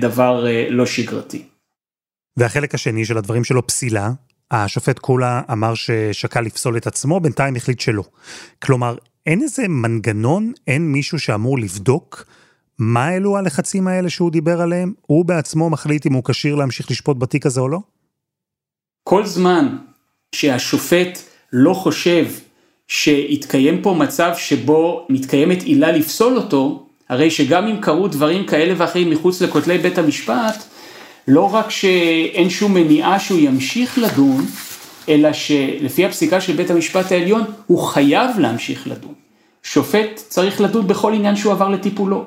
דבר 0.00 0.46
לא 0.70 0.86
שגרתי. 0.86 1.42
והחלק 2.36 2.74
השני 2.74 3.04
של 3.04 3.18
הדברים 3.18 3.44
שלו 3.44 3.66
פסילה, 3.66 4.10
השופט 4.50 4.98
קולה 4.98 5.42
אמר 5.52 5.74
ששקל 5.74 6.40
לפסול 6.40 6.76
את 6.76 6.86
עצמו, 6.86 7.20
בינתיים 7.20 7.56
החליט 7.56 7.80
שלא. 7.80 8.04
כלומר, 8.62 8.96
אין 9.26 9.42
איזה 9.42 9.68
מנגנון, 9.68 10.52
אין 10.66 10.92
מישהו 10.92 11.18
שאמור 11.18 11.58
לבדוק 11.58 12.24
מה 12.78 13.16
אלו 13.16 13.36
הלחצים 13.36 13.88
האלה 13.88 14.10
שהוא 14.10 14.30
דיבר 14.30 14.60
עליהם? 14.60 14.92
הוא 15.06 15.24
בעצמו 15.24 15.70
מחליט 15.70 16.06
אם 16.06 16.12
הוא 16.12 16.24
כשיר 16.24 16.54
להמשיך 16.54 16.90
לשפוט 16.90 17.16
בתיק 17.18 17.46
הזה 17.46 17.60
או 17.60 17.68
לא? 17.68 17.78
כל 19.04 19.26
זמן 19.26 19.76
שהשופט 20.34 21.18
לא 21.52 21.74
חושב 21.74 22.26
שהתקיים 22.88 23.82
פה 23.82 23.94
מצב 23.94 24.32
שבו 24.36 25.06
מתקיימת 25.08 25.62
עילה 25.62 25.92
לפסול 25.92 26.36
אותו, 26.36 26.86
הרי 27.08 27.30
שגם 27.30 27.66
אם 27.66 27.80
קרו 27.80 28.08
דברים 28.08 28.46
כאלה 28.46 28.74
ואחרים 28.76 29.10
מחוץ 29.10 29.42
לכותלי 29.42 29.78
בית 29.78 29.98
המשפט, 29.98 30.64
לא 31.28 31.54
רק 31.54 31.70
שאין 31.70 32.50
שום 32.50 32.74
מניעה 32.74 33.20
שהוא 33.20 33.38
ימשיך 33.40 33.98
לדון, 33.98 34.46
אלא 35.08 35.32
שלפי 35.32 36.06
הפסיקה 36.06 36.40
של 36.40 36.52
בית 36.52 36.70
המשפט 36.70 37.12
העליון, 37.12 37.42
הוא 37.66 37.82
חייב 37.82 38.38
להמשיך 38.38 38.86
לדון. 38.86 39.14
שופט 39.62 40.16
צריך 40.16 40.60
לדון 40.60 40.86
בכל 40.86 41.12
עניין 41.14 41.36
שהוא 41.36 41.52
עבר 41.52 41.68
לטיפולו. 41.68 42.24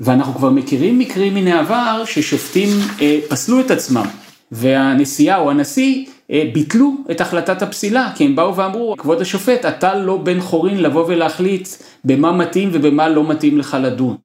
ואנחנו 0.00 0.34
כבר 0.34 0.50
מכירים 0.50 0.98
מקרים 0.98 1.34
מן 1.34 1.46
העבר 1.46 2.02
ששופטים 2.04 2.68
אה, 3.00 3.18
פסלו 3.28 3.60
את 3.60 3.70
עצמם, 3.70 4.06
והנשיאה 4.52 5.36
או 5.36 5.50
הנשיא 5.50 6.06
אה, 6.30 6.50
ביטלו 6.54 6.96
את 7.10 7.20
החלטת 7.20 7.62
הפסילה, 7.62 8.12
כי 8.14 8.24
הם 8.24 8.36
באו 8.36 8.56
ואמרו, 8.56 8.94
כבוד 8.98 9.20
השופט, 9.20 9.64
אתה 9.64 9.94
לא 9.94 10.16
בן 10.16 10.40
חורין 10.40 10.82
לבוא 10.82 11.04
ולהחליט 11.08 11.68
במה 12.04 12.32
מתאים 12.32 12.70
ובמה 12.72 13.08
לא 13.08 13.28
מתאים 13.28 13.58
לך 13.58 13.76
לדון. 13.80 14.16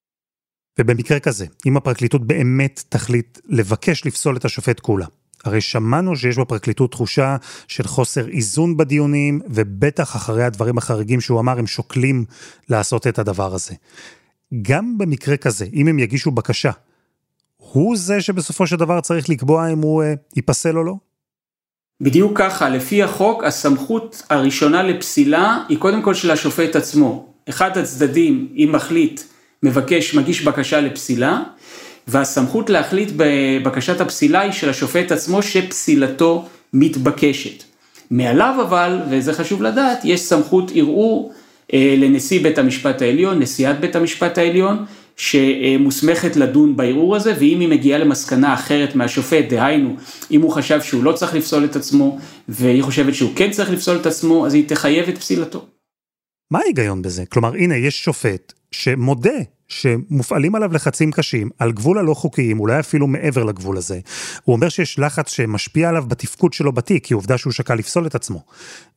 ובמקרה 0.79 1.19
כזה, 1.19 1.45
אם 1.65 1.77
הפרקליטות 1.77 2.27
באמת 2.27 2.83
תחליט 2.89 3.39
לבקש 3.49 4.05
לפסול 4.05 4.37
את 4.37 4.45
השופט 4.45 4.79
כולה, 4.79 5.05
הרי 5.45 5.61
שמענו 5.61 6.15
שיש 6.15 6.37
בפרקליטות 6.37 6.91
תחושה 6.91 7.35
של 7.67 7.83
חוסר 7.83 8.27
איזון 8.27 8.77
בדיונים, 8.77 9.41
ובטח 9.49 10.15
אחרי 10.15 10.43
הדברים 10.43 10.77
החריגים 10.77 11.21
שהוא 11.21 11.39
אמר, 11.39 11.59
הם 11.59 11.67
שוקלים 11.67 12.25
לעשות 12.69 13.07
את 13.07 13.19
הדבר 13.19 13.55
הזה. 13.55 13.73
גם 14.61 14.97
במקרה 14.97 15.37
כזה, 15.37 15.65
אם 15.73 15.87
הם 15.87 15.99
יגישו 15.99 16.31
בקשה, 16.31 16.71
הוא 17.57 17.97
זה 17.97 18.21
שבסופו 18.21 18.67
של 18.67 18.75
דבר 18.75 19.01
צריך 19.01 19.29
לקבוע 19.29 19.71
אם 19.73 19.81
הוא 19.81 20.03
אה, 20.03 20.13
ייפסל 20.35 20.77
או 20.77 20.83
לא? 20.83 20.93
בדיוק 22.01 22.37
ככה, 22.37 22.69
לפי 22.69 23.03
החוק, 23.03 23.43
הסמכות 23.43 24.23
הראשונה 24.29 24.83
לפסילה 24.83 25.63
היא 25.69 25.77
קודם 25.77 26.01
כל 26.01 26.13
של 26.13 26.31
השופט 26.31 26.75
עצמו. 26.75 27.33
אחד 27.49 27.77
הצדדים, 27.77 28.47
אם 28.55 28.69
מחליט, 28.73 29.21
מבקש, 29.63 30.15
מגיש 30.15 30.41
בקשה 30.43 30.81
לפסילה, 30.81 31.43
והסמכות 32.07 32.69
להחליט 32.69 33.11
בבקשת 33.15 34.01
הפסילה 34.01 34.41
היא 34.41 34.51
של 34.51 34.69
השופט 34.69 35.11
עצמו 35.11 35.41
שפסילתו 35.41 36.49
מתבקשת. 36.73 37.63
מעליו 38.11 38.55
אבל, 38.67 39.01
וזה 39.09 39.33
חשוב 39.33 39.63
לדעת, 39.63 39.99
יש 40.03 40.21
סמכות 40.21 40.71
ערעור 40.75 41.33
לנשיא 41.73 42.43
בית 42.43 42.57
המשפט 42.57 43.01
העליון, 43.01 43.39
נשיאת 43.39 43.79
בית 43.79 43.95
המשפט 43.95 44.37
העליון, 44.37 44.85
שמוסמכת 45.15 46.35
לדון 46.35 46.75
בערעור 46.77 47.15
הזה, 47.15 47.33
ואם 47.39 47.59
היא 47.59 47.67
מגיעה 47.67 47.99
למסקנה 47.99 48.53
אחרת 48.53 48.95
מהשופט, 48.95 49.45
דהיינו, 49.49 49.95
אם 50.31 50.41
הוא 50.41 50.51
חשב 50.51 50.81
שהוא 50.81 51.03
לא 51.03 51.11
צריך 51.11 51.35
לפסול 51.35 51.65
את 51.65 51.75
עצמו, 51.75 52.19
והיא 52.49 52.83
חושבת 52.83 53.15
שהוא 53.15 53.31
כן 53.35 53.51
צריך 53.51 53.71
לפסול 53.71 53.97
את 53.97 54.05
עצמו, 54.05 54.45
אז 54.45 54.53
היא 54.53 54.67
תחייב 54.67 55.09
את 55.09 55.17
פסילתו. 55.17 55.65
מה 56.51 56.59
ההיגיון 56.59 57.01
בזה? 57.01 57.25
כלומר, 57.25 57.55
הנה, 57.55 57.77
יש 57.77 58.03
שופט 58.03 58.53
שמודה 58.71 59.39
שמופעלים 59.67 60.55
עליו 60.55 60.73
לחצים 60.73 61.11
קשים, 61.11 61.49
על 61.59 61.71
גבול 61.71 61.97
הלא 61.97 62.13
חוקיים, 62.13 62.59
אולי 62.59 62.79
אפילו 62.79 63.07
מעבר 63.07 63.43
לגבול 63.43 63.77
הזה. 63.77 63.99
הוא 64.43 64.55
אומר 64.55 64.69
שיש 64.69 64.99
לחץ 64.99 65.31
שמשפיע 65.31 65.89
עליו 65.89 66.03
בתפקוד 66.07 66.53
שלו 66.53 66.71
בתיק, 66.71 67.05
כי 67.05 67.13
עובדה 67.13 67.37
שהוא 67.37 67.53
שקל 67.53 67.75
לפסול 67.75 68.07
את 68.07 68.15
עצמו. 68.15 68.43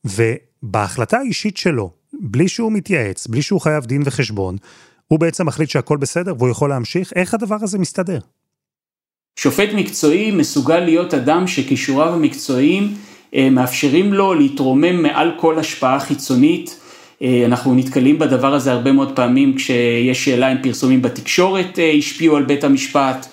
ובהחלטה 0.05 1.17
האישית 1.17 1.57
שלו, 1.57 1.91
בלי 2.21 2.47
שהוא 2.47 2.71
מתייעץ, 2.71 3.27
בלי 3.27 3.41
שהוא 3.41 3.61
חייב 3.61 3.85
דין 3.85 4.01
וחשבון, 4.05 4.57
הוא 5.07 5.19
בעצם 5.19 5.45
מחליט 5.45 5.69
שהכל 5.69 5.97
בסדר 5.97 6.33
והוא 6.37 6.49
יכול 6.49 6.69
להמשיך, 6.69 7.13
איך 7.15 7.33
הדבר 7.33 7.57
הזה 7.61 7.79
מסתדר? 7.79 8.19
שופט 9.35 9.69
מקצועי 9.75 10.31
מסוגל 10.31 10.79
להיות 10.79 11.13
אדם 11.13 11.47
שכישוריו 11.47 12.13
המקצועיים 12.13 12.93
אה, 13.35 13.49
מאפשרים 13.49 14.13
לו 14.13 14.33
להתרומם 14.33 15.01
מעל 15.01 15.31
כל 15.37 15.59
השפעה 15.59 15.99
חיצונית. 15.99 16.79
אה, 17.21 17.43
אנחנו 17.45 17.75
נתקלים 17.75 18.19
בדבר 18.19 18.53
הזה 18.53 18.71
הרבה 18.71 18.91
מאוד 18.91 19.15
פעמים 19.15 19.55
כשיש 19.55 20.25
שאלה 20.25 20.51
אם 20.51 20.57
פרסומים 20.63 21.01
בתקשורת 21.01 21.79
אה, 21.79 21.91
השפיעו 21.91 22.37
על 22.37 22.43
בית 22.43 22.63
המשפט. 22.63 23.27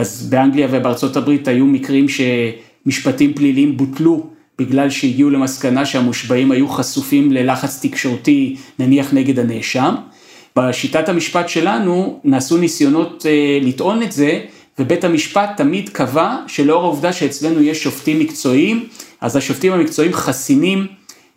אז 0.00 0.26
באנגליה 0.30 0.68
ובארצות 0.70 1.16
הברית 1.16 1.48
היו 1.48 1.66
מקרים 1.66 2.06
שמשפטים 2.08 3.34
פליליים 3.34 3.76
בוטלו 3.76 4.26
בגלל 4.58 4.90
שהגיעו 4.90 5.30
למסקנה 5.30 5.86
שהמושבעים 5.86 6.50
היו 6.50 6.68
חשופים 6.68 7.32
ללחץ 7.32 7.78
תקשורתי 7.82 8.56
נניח 8.78 9.12
נגד 9.12 9.38
הנאשם. 9.38 9.94
בשיטת 10.56 11.08
המשפט 11.08 11.48
שלנו 11.48 12.20
נעשו 12.24 12.56
ניסיונות 12.56 13.26
אה, 13.28 13.58
לטעון 13.62 14.02
את 14.02 14.12
זה 14.12 14.40
ובית 14.78 15.04
המשפט 15.04 15.50
תמיד 15.56 15.88
קבע 15.88 16.36
שלאור 16.46 16.82
העובדה 16.82 17.12
שאצלנו 17.12 17.62
יש 17.62 17.82
שופטים 17.82 18.18
מקצועיים 18.18 18.88
אז 19.20 19.36
השופטים 19.36 19.72
המקצועיים 19.72 20.12
חסינים 20.12 20.86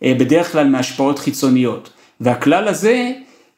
אה, 0.02 0.14
בדרך 0.18 0.52
כלל 0.52 0.68
מהשפעות 0.68 1.18
חיצוניות 1.18 1.90
והכלל 2.20 2.68
הזה 2.68 3.12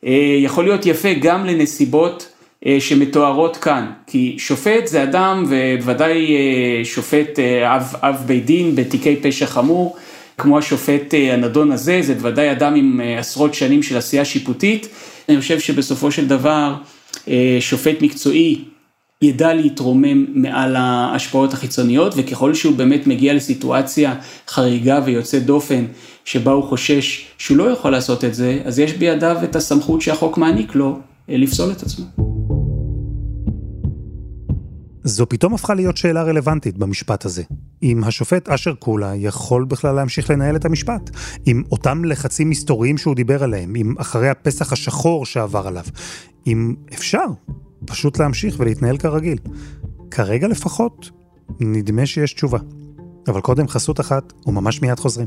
אה, 0.07 0.37
יכול 0.39 0.65
להיות 0.65 0.87
יפה 0.87 1.13
גם 1.13 1.47
לנסיבות 1.47 2.32
שמתוארות 2.79 3.57
כאן, 3.57 3.91
כי 4.07 4.37
שופט 4.39 4.87
זה 4.87 5.03
אדם 5.03 5.45
ובוודאי 5.49 6.37
אה, 6.37 6.85
שופט 6.85 7.39
אה, 7.39 7.77
אב, 7.77 7.95
אב 8.03 8.23
בית 8.27 8.47
דין 8.47 8.77
בתיקי 8.77 9.17
פשע 9.17 9.47
חמור, 9.47 9.97
כמו 10.39 10.59
השופט 10.59 11.15
הנדון 11.33 11.73
הזה, 11.73 11.99
זה 12.03 12.15
בוודאי 12.15 12.51
אדם 12.51 12.75
עם 12.75 13.01
עשרות 13.19 13.55
שנים 13.55 13.83
של 13.83 13.97
עשייה 13.97 14.25
שיפוטית. 14.25 14.89
אני 15.29 15.41
חושב 15.41 15.61
שבסופו 15.61 16.13
של 16.13 16.29
דבר 16.29 16.75
שופט 17.61 18.03
מקצועי 18.03 18.65
ידע 19.23 19.55
להתרומם 19.55 20.27
מעל 20.35 20.77
ההשפעות 20.77 21.53
החיצוניות 21.53 22.15
וככל 22.17 22.55
שהוא 22.55 22.77
באמת 22.77 23.07
מגיע 23.07 23.35
לסיטואציה 23.35 24.15
חריגה 24.49 25.01
ויוצאת 25.05 25.47
דופן 25.47 25.85
שבה 26.25 26.53
הוא 26.53 26.65
חושש 26.65 27.27
שהוא 27.39 27.57
לא 27.57 27.65
יכול 27.65 27.91
לעשות 27.91 28.25
את 28.25 28.35
זה, 28.35 28.61
אז 28.65 28.79
יש 28.79 28.93
בידיו 28.93 29.37
את 29.45 29.57
הסמכות 29.57 30.03
שהחוק 30.03 30.39
מעניק 30.39 30.75
לו 30.75 30.99
לפסול 31.29 31.73
את 31.73 31.83
עצמו. 31.83 32.32
זו 35.05 35.29
פתאום 35.29 35.55
הפכה 35.55 35.75
להיות 35.75 35.97
שאלה 35.97 36.23
רלוונטית 36.23 36.79
במשפט 36.79 37.25
הזה. 37.25 37.43
אם 37.83 38.05
השופט 38.05 38.49
אשר 38.49 38.75
קולה 38.75 39.15
יכול 39.15 39.65
בכלל 39.65 39.95
להמשיך 39.95 40.31
לנהל 40.31 40.57
את 40.57 40.65
המשפט, 40.65 41.11
עם 41.47 41.63
אותם 41.73 42.05
לחצים 42.05 42.51
מסתוריים 42.51 42.99
שהוא 42.99 43.15
דיבר 43.15 43.43
עליהם, 43.43 43.75
עם 43.75 43.95
אחרי 43.99 44.29
הפסח 44.29 44.73
השחור 44.73 45.27
שעבר 45.27 45.67
עליו, 45.67 45.85
אם 46.47 46.75
אפשר 46.95 47.27
פשוט 47.85 48.19
להמשיך 48.19 48.55
ולהתנהל 48.59 48.99
כרגיל. 48.99 49.39
כרגע 50.11 50.49
לפחות, 50.49 51.11
נדמה 51.61 52.07
שיש 52.07 52.33
תשובה. 52.33 52.59
אבל 53.29 53.41
קודם 53.41 53.69
חסות 53.69 54.01
אחת, 54.01 54.33
וממש 54.47 54.83
מיד 54.83 55.01
חוזרים. 55.01 55.27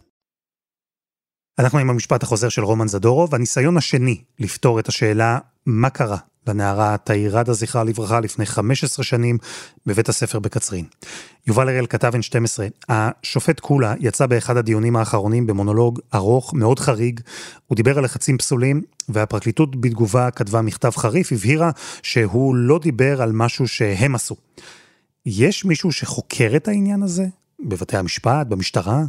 אנחנו 1.59 1.79
עם 1.79 1.89
המשפט 1.89 2.23
החוזר 2.23 2.49
של 2.49 2.63
רומן 2.63 2.87
זדורוב, 2.87 3.35
הניסיון 3.35 3.77
השני 3.77 4.21
לפתור 4.39 4.79
את 4.79 4.87
השאלה 4.87 5.37
מה 5.65 5.89
קרה 5.89 6.17
לנערה 6.47 6.97
תאירדה 6.97 7.53
זכרה 7.53 7.83
לברכה 7.83 8.19
לפני 8.19 8.45
15 8.45 9.03
שנים 9.03 9.37
בבית 9.85 10.09
הספר 10.09 10.39
בקצרין. 10.39 10.85
יובל 11.47 11.69
הראל 11.69 11.85
כתב 11.85 12.13
N12, 12.15 12.59
השופט 12.89 13.59
קולה 13.59 13.93
יצא 13.99 14.25
באחד 14.25 14.57
הדיונים 14.57 14.95
האחרונים 14.95 15.47
במונולוג 15.47 15.99
ארוך, 16.13 16.53
מאוד 16.53 16.79
חריג, 16.79 17.19
הוא 17.67 17.75
דיבר 17.75 17.97
על 17.97 18.03
לחצים 18.03 18.37
פסולים, 18.37 18.81
והפרקליטות 19.09 19.81
בתגובה 19.81 20.31
כתבה 20.31 20.61
מכתב 20.61 20.91
חריף, 20.95 21.31
הבהירה 21.31 21.71
שהוא 22.03 22.55
לא 22.55 22.79
דיבר 22.79 23.21
על 23.21 23.31
משהו 23.31 23.67
שהם 23.67 24.15
עשו. 24.15 24.35
יש 25.25 25.65
מישהו 25.65 25.91
שחוקר 25.91 26.51
את 26.55 26.67
העניין 26.67 27.03
הזה? 27.03 27.25
בבתי 27.65 27.97
המשפט, 27.97 28.47
במשטרה? 28.47 29.03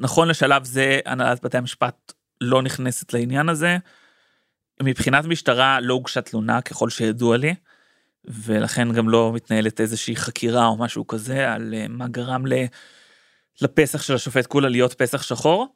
נכון 0.00 0.28
לשלב 0.28 0.64
זה 0.64 1.00
הנהלת 1.06 1.44
בתי 1.44 1.58
המשפט 1.58 2.12
לא 2.40 2.62
נכנסת 2.62 3.12
לעניין 3.12 3.48
הזה. 3.48 3.76
מבחינת 4.82 5.24
משטרה 5.24 5.80
לא 5.80 5.94
הוגשה 5.94 6.20
תלונה 6.20 6.60
ככל 6.60 6.90
שידוע 6.90 7.36
לי, 7.36 7.54
ולכן 8.24 8.92
גם 8.92 9.08
לא 9.08 9.32
מתנהלת 9.34 9.80
איזושהי 9.80 10.16
חקירה 10.16 10.66
או 10.66 10.76
משהו 10.76 11.06
כזה 11.06 11.52
על 11.52 11.74
אה, 11.74 11.86
מה 11.88 12.08
גרם 12.08 12.44
לפסח 13.62 14.02
של 14.02 14.14
השופט 14.14 14.46
קולה 14.46 14.68
להיות 14.68 14.94
פסח 14.94 15.22
שחור. 15.22 15.66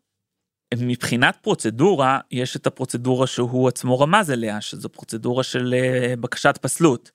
מבחינת 0.74 1.36
פרוצדורה, 1.42 2.20
יש 2.30 2.56
את 2.56 2.66
הפרוצדורה 2.66 3.26
שהוא 3.26 3.68
עצמו 3.68 4.00
רמז 4.00 4.30
אליה, 4.30 4.60
שזו 4.60 4.88
פרוצדורה 4.88 5.42
של 5.42 5.74
אה, 5.74 6.14
בקשת 6.20 6.58
פסלות. 6.60 7.10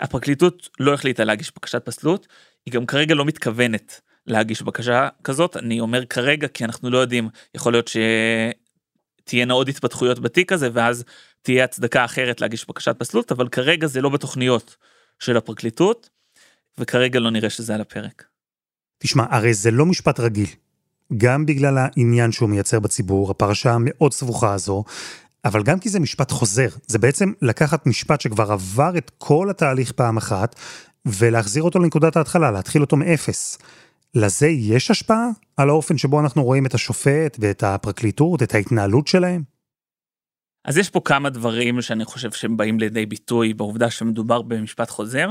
הפרקליטות 0.00 0.68
לא 0.80 0.94
החליטה 0.94 1.24
להגיש 1.24 1.52
בקשת 1.56 1.84
פסלות, 1.84 2.26
היא 2.66 2.74
גם 2.74 2.86
כרגע 2.86 3.14
לא 3.14 3.24
מתכוונת 3.24 4.00
להגיש 4.26 4.62
בקשה 4.62 5.08
כזאת, 5.24 5.56
אני 5.56 5.80
אומר 5.80 6.04
כרגע 6.04 6.48
כי 6.48 6.64
אנחנו 6.64 6.90
לא 6.90 6.98
יודעים, 6.98 7.28
יכול 7.54 7.72
להיות 7.72 7.90
תהיינה 9.24 9.54
עוד 9.54 9.68
התפתחויות 9.68 10.18
בתיק 10.18 10.52
הזה 10.52 10.68
ואז 10.72 11.04
תהיה 11.42 11.64
הצדקה 11.64 12.04
אחרת 12.04 12.40
להגיש 12.40 12.68
בקשת 12.68 12.96
פסלות 12.98 13.32
אבל 13.32 13.48
כרגע 13.48 13.86
זה 13.86 14.00
לא 14.00 14.08
בתוכניות 14.08 14.76
של 15.18 15.36
הפרקליטות 15.36 16.10
וכרגע 16.78 17.20
לא 17.20 17.30
נראה 17.30 17.50
שזה 17.50 17.74
על 17.74 17.80
הפרק. 17.80 18.24
תשמע 18.98 19.24
הרי 19.30 19.54
זה 19.54 19.70
לא 19.70 19.86
משפט 19.86 20.20
רגיל. 20.20 20.48
גם 21.16 21.46
בגלל 21.46 21.78
העניין 21.78 22.32
שהוא 22.32 22.48
מייצר 22.48 22.80
בציבור 22.80 23.30
הפרשה 23.30 23.72
המאוד 23.72 24.12
סבוכה 24.12 24.52
הזו 24.54 24.84
אבל 25.44 25.62
גם 25.62 25.78
כי 25.78 25.88
זה 25.88 26.00
משפט 26.00 26.30
חוזר 26.30 26.68
זה 26.86 26.98
בעצם 26.98 27.32
לקחת 27.42 27.86
משפט 27.86 28.20
שכבר 28.20 28.52
עבר 28.52 28.98
את 28.98 29.10
כל 29.18 29.50
התהליך 29.50 29.92
פעם 29.92 30.16
אחת 30.16 30.56
ולהחזיר 31.06 31.62
אותו 31.62 31.78
לנקודת 31.78 32.16
ההתחלה 32.16 32.50
להתחיל 32.50 32.82
אותו 32.82 32.96
מאפס. 32.96 33.58
לזה 34.14 34.46
יש 34.46 34.90
השפעה 34.90 35.28
על 35.56 35.68
האופן 35.68 35.98
שבו 35.98 36.20
אנחנו 36.20 36.44
רואים 36.44 36.66
את 36.66 36.74
השופט 36.74 37.36
ואת 37.40 37.62
הפרקליטות, 37.62 38.42
את 38.42 38.54
ההתנהלות 38.54 39.06
שלהם? 39.06 39.42
אז 40.64 40.78
יש 40.78 40.90
פה 40.90 41.00
כמה 41.04 41.30
דברים 41.30 41.82
שאני 41.82 42.04
חושב 42.04 42.32
שהם 42.32 42.56
באים 42.56 42.80
לידי 42.80 43.06
ביטוי 43.06 43.54
בעובדה 43.54 43.90
שמדובר 43.90 44.42
במשפט 44.42 44.90
חוזר. 44.90 45.30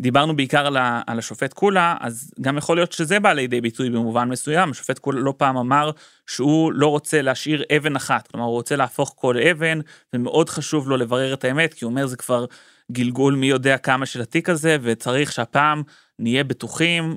דיברנו 0.00 0.36
בעיקר 0.36 0.66
על, 1.06 1.18
השופט 1.18 1.52
קולה, 1.52 1.96
אז 2.00 2.32
גם 2.40 2.56
יכול 2.56 2.76
להיות 2.76 2.92
שזה 2.92 3.20
בא 3.20 3.32
לידי 3.32 3.60
ביטוי 3.60 3.90
במובן 3.90 4.28
מסוים. 4.28 4.70
השופט 4.70 4.98
קולה 4.98 5.20
לא 5.20 5.34
פעם 5.36 5.56
אמר 5.56 5.90
שהוא 6.26 6.72
לא 6.72 6.86
רוצה 6.86 7.22
להשאיר 7.22 7.64
אבן 7.76 7.96
אחת, 7.96 8.28
כלומר 8.28 8.46
הוא 8.46 8.54
רוצה 8.54 8.76
להפוך 8.76 9.14
כל 9.16 9.38
אבן, 9.38 9.80
ומאוד 10.12 10.48
חשוב 10.48 10.88
לו 10.88 10.96
לברר 10.96 11.34
את 11.34 11.44
האמת, 11.44 11.74
כי 11.74 11.84
הוא 11.84 11.90
אומר 11.90 12.06
זה 12.06 12.16
כבר 12.16 12.46
גלגול 12.92 13.34
מי 13.34 13.46
יודע 13.46 13.78
כמה 13.78 14.06
של 14.06 14.20
התיק 14.20 14.48
הזה, 14.48 14.76
וצריך 14.82 15.32
שהפעם 15.32 15.82
נהיה 16.18 16.44
בטוחים 16.44 17.16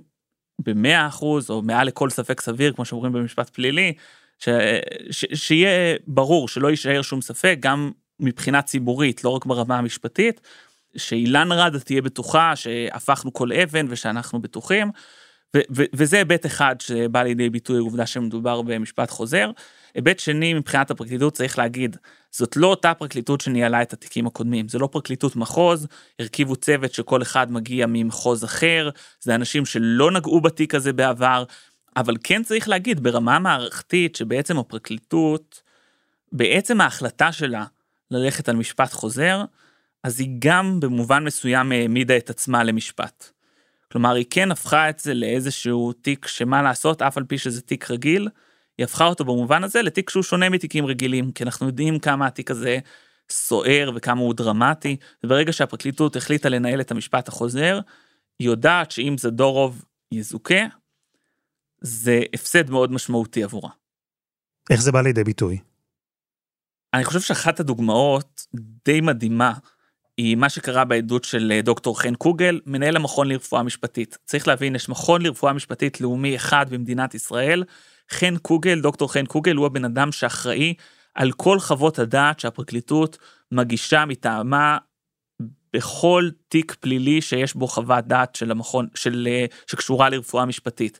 במאה 0.65 1.07
אחוז 1.07 1.49
או 1.49 1.61
מעל 1.61 1.87
לכל 1.87 2.09
ספק 2.09 2.41
סביר 2.41 2.73
כמו 2.73 2.85
שאומרים 2.85 3.13
במשפט 3.13 3.49
פלילי 3.49 3.93
ש, 4.39 4.49
ש, 5.11 5.25
שיהיה 5.33 5.97
ברור 6.07 6.47
שלא 6.47 6.67
יישאר 6.67 7.01
שום 7.01 7.21
ספק 7.21 7.57
גם 7.59 7.91
מבחינה 8.19 8.61
ציבורית 8.61 9.23
לא 9.23 9.29
רק 9.29 9.45
ברמה 9.45 9.77
המשפטית 9.77 10.41
שאילן 10.95 11.51
רד 11.51 11.77
תהיה 11.77 12.01
בטוחה 12.01 12.55
שהפכנו 12.55 13.33
כל 13.33 13.53
אבן 13.53 13.85
ושאנחנו 13.89 14.41
בטוחים. 14.41 14.91
ו- 15.55 15.61
ו- 15.75 15.83
וזה 15.93 16.17
היבט 16.17 16.45
אחד 16.45 16.75
שבא 16.81 17.23
לידי 17.23 17.49
ביטוי 17.49 17.79
עובדה 17.79 18.05
שמדובר 18.05 18.61
במשפט 18.61 19.09
חוזר. 19.09 19.51
היבט 19.93 20.19
שני 20.19 20.53
מבחינת 20.53 20.91
הפרקליטות 20.91 21.33
צריך 21.33 21.57
להגיד 21.57 21.97
זאת 22.31 22.55
לא 22.55 22.67
אותה 22.67 22.93
פרקליטות 22.93 23.41
שניהלה 23.41 23.81
את 23.81 23.93
התיקים 23.93 24.27
הקודמים 24.27 24.67
זה 24.67 24.79
לא 24.79 24.87
פרקליטות 24.87 25.35
מחוז 25.35 25.87
הרכיבו 26.19 26.55
צוות 26.55 26.93
שכל 26.93 27.21
אחד 27.21 27.51
מגיע 27.51 27.85
ממחוז 27.89 28.43
אחר 28.43 28.89
זה 29.21 29.35
אנשים 29.35 29.65
שלא 29.65 30.11
נגעו 30.11 30.41
בתיק 30.41 30.75
הזה 30.75 30.93
בעבר 30.93 31.43
אבל 31.97 32.15
כן 32.23 32.43
צריך 32.43 32.69
להגיד 32.69 33.03
ברמה 33.03 33.39
מערכתית 33.39 34.15
שבעצם 34.15 34.57
הפרקליטות 34.57 35.61
בעצם 36.31 36.81
ההחלטה 36.81 37.31
שלה 37.31 37.65
ללכת 38.11 38.49
על 38.49 38.55
משפט 38.55 38.93
חוזר 38.93 39.43
אז 40.03 40.19
היא 40.19 40.29
גם 40.39 40.79
במובן 40.79 41.23
מסוים 41.23 41.71
העמידה 41.71 42.17
את 42.17 42.29
עצמה 42.29 42.63
למשפט. 42.63 43.29
כלומר 43.91 44.13
היא 44.13 44.25
כן 44.29 44.51
הפכה 44.51 44.89
את 44.89 44.99
זה 44.99 45.13
לאיזשהו 45.13 45.93
תיק 45.93 46.27
שמה 46.27 46.61
לעשות 46.61 47.01
אף 47.01 47.17
על 47.17 47.23
פי 47.23 47.37
שזה 47.37 47.61
תיק 47.61 47.91
רגיל 47.91 48.27
היא 48.77 48.83
הפכה 48.83 49.05
אותו 49.05 49.25
במובן 49.25 49.63
הזה 49.63 49.81
לתיק 49.81 50.09
שהוא 50.09 50.23
שונה 50.23 50.49
מתיקים 50.49 50.85
רגילים, 50.85 51.31
כי 51.31 51.43
אנחנו 51.43 51.67
יודעים 51.67 51.99
כמה 51.99 52.27
התיק 52.27 52.51
הזה 52.51 52.79
סוער 53.29 53.91
וכמה 53.95 54.21
הוא 54.21 54.33
דרמטי, 54.33 54.97
וברגע 55.23 55.53
שהפרקליטות 55.53 56.15
החליטה 56.15 56.49
לנהל 56.49 56.81
את 56.81 56.91
המשפט 56.91 57.27
החוזר, 57.27 57.79
היא 58.39 58.47
יודעת 58.47 58.91
שאם 58.91 59.15
זדורוב 59.19 59.85
יזוכה, 60.11 60.65
זה 61.81 62.21
הפסד 62.33 62.69
מאוד 62.69 62.91
משמעותי 62.91 63.43
עבורה. 63.43 63.69
איך 64.69 64.81
זה 64.81 64.91
בא 64.91 65.01
לידי 65.01 65.23
ביטוי? 65.23 65.59
אני 66.93 67.03
חושב 67.03 67.19
שאחת 67.19 67.59
הדוגמאות 67.59 68.47
די 68.85 69.01
מדהימה 69.01 69.53
היא 70.17 70.35
מה 70.35 70.49
שקרה 70.49 70.85
בעדות 70.85 71.23
של 71.23 71.51
אה, 71.55 71.61
דוקטור 71.61 72.01
חן 72.01 72.15
קוגל, 72.15 72.59
מנהל 72.65 72.95
המכון 72.95 73.27
לרפואה 73.27 73.63
משפטית. 73.63 74.17
צריך 74.25 74.47
להבין, 74.47 74.75
יש 74.75 74.89
מכון 74.89 75.21
לרפואה 75.21 75.53
משפטית 75.53 76.01
לאומי 76.01 76.35
אחד 76.35 76.65
במדינת 76.69 77.15
ישראל, 77.15 77.63
חן 78.11 78.37
קוגל, 78.37 78.81
דוקטור 78.81 79.13
חן 79.13 79.25
קוגל, 79.25 79.55
הוא 79.55 79.65
הבן 79.65 79.85
אדם 79.85 80.11
שאחראי 80.11 80.73
על 81.15 81.31
כל 81.31 81.59
חוות 81.59 81.99
הדעת 81.99 82.39
שהפרקליטות 82.39 83.17
מגישה 83.51 84.05
מטעמה 84.05 84.77
בכל 85.73 86.29
תיק 86.47 86.75
פלילי 86.79 87.21
שיש 87.21 87.53
בו 87.53 87.67
חוות 87.67 88.07
דעת 88.07 88.35
של 88.35 88.51
המכון, 88.51 88.87
של, 88.95 89.27
אה, 89.31 89.45
שקשורה 89.67 90.09
לרפואה 90.09 90.45
משפטית. 90.45 90.99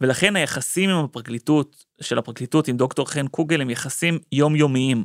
ולכן 0.00 0.36
היחסים 0.36 0.90
עם 0.90 1.04
הפרקליטות, 1.04 1.84
של 2.00 2.18
הפרקליטות 2.18 2.68
עם 2.68 2.76
דוקטור 2.76 3.10
חן 3.10 3.28
קוגל 3.28 3.60
הם 3.60 3.70
יחסים 3.70 4.18
יומיומיים. 4.32 5.04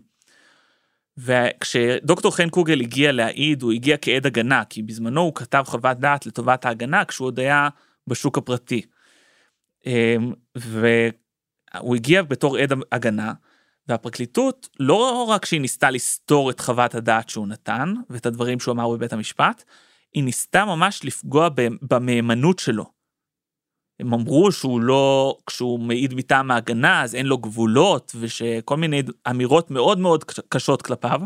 וכשדוקטור 1.18 2.36
חן 2.36 2.50
קוגל 2.50 2.82
הגיע 2.82 3.12
להעיד, 3.12 3.62
הוא 3.62 3.72
הגיע 3.72 3.98
כעד 4.02 4.26
הגנה, 4.26 4.64
כי 4.66 4.84
בזמנו 4.84 5.22
הוא 5.22 5.36
כתב 5.36 5.64
חוות 5.68 5.98
דעת 5.98 6.26
לטובת 6.26 6.66
ההגנה 6.66 7.06
כשהוא 7.06 7.26
עוד 7.26 7.40
היה 7.40 7.70
בשוק 8.08 8.38
הפרטי. 8.38 8.82
אמ, 9.86 10.34
והוא 11.76 11.96
הגיע 11.96 12.24
בתור 12.24 12.58
עד 12.58 12.74
הגנה, 12.92 13.34
והפרקליטות, 13.88 14.70
לא 14.80 15.24
רק 15.24 15.46
שהיא 15.46 15.62
ניסתה 15.62 15.92
לסתור 15.92 16.50
את 16.50 16.60
חוות 16.60 16.96
הדעת 16.96 17.30
שהוא 17.30 17.48
נתן, 17.48 17.94
ואת 18.10 18.26
הדברים 18.26 18.60
שהוא 18.60 18.72
אמר 18.74 18.90
בבית 18.90 19.14
המשפט, 19.14 19.64
היא 20.14 20.24
ניסתה 20.24 20.66
ממש 20.66 21.02
לפגוע 21.04 21.50
במהימנות 21.82 22.60
שלו. 22.60 22.98
הם 24.00 24.14
אמרו 24.14 24.52
שהוא 24.52 24.82
לא, 24.82 25.38
כשהוא 25.46 25.80
מעיד 25.80 26.14
מטעם 26.14 26.52
ההגנה 26.52 27.04
אז 27.04 27.16
אין 27.16 27.26
לו 27.26 27.38
גבולות 27.38 28.16
ושכל 28.20 28.78
מיני 28.78 29.04
אמירות 29.30 29.72
מאוד 29.72 30.00
מאוד 30.00 30.24
קשות 30.24 30.82
כלפיו. 30.82 31.22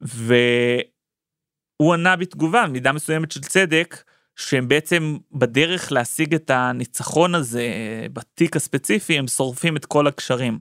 והוא 0.00 1.94
ענה 1.94 2.16
בתגובה 2.16 2.66
מידה 2.66 2.92
מסוימת 2.92 3.32
של 3.32 3.40
צדק 3.40 4.02
שהם 4.38 4.68
בעצם 4.68 5.16
בדרך 5.32 5.92
להשיג 5.92 6.34
את 6.34 6.50
הניצחון 6.50 7.34
הזה 7.34 7.68
בתיק 8.12 8.56
הספציפי 8.56 9.18
הם 9.18 9.28
שורפים 9.28 9.76
את 9.76 9.84
כל 9.84 10.06
הקשרים. 10.06 10.58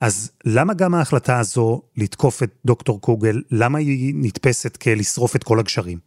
אז 0.00 0.32
למה 0.44 0.74
גם 0.74 0.94
ההחלטה 0.94 1.38
הזו 1.38 1.82
לתקוף 1.96 2.42
את 2.42 2.50
דוקטור 2.64 3.00
קוגל, 3.00 3.42
למה 3.50 3.78
היא 3.78 4.14
נתפסת 4.16 4.76
כלשרוף 4.76 5.36
את 5.36 5.44
כל 5.44 5.60
הגשרים? 5.60 5.98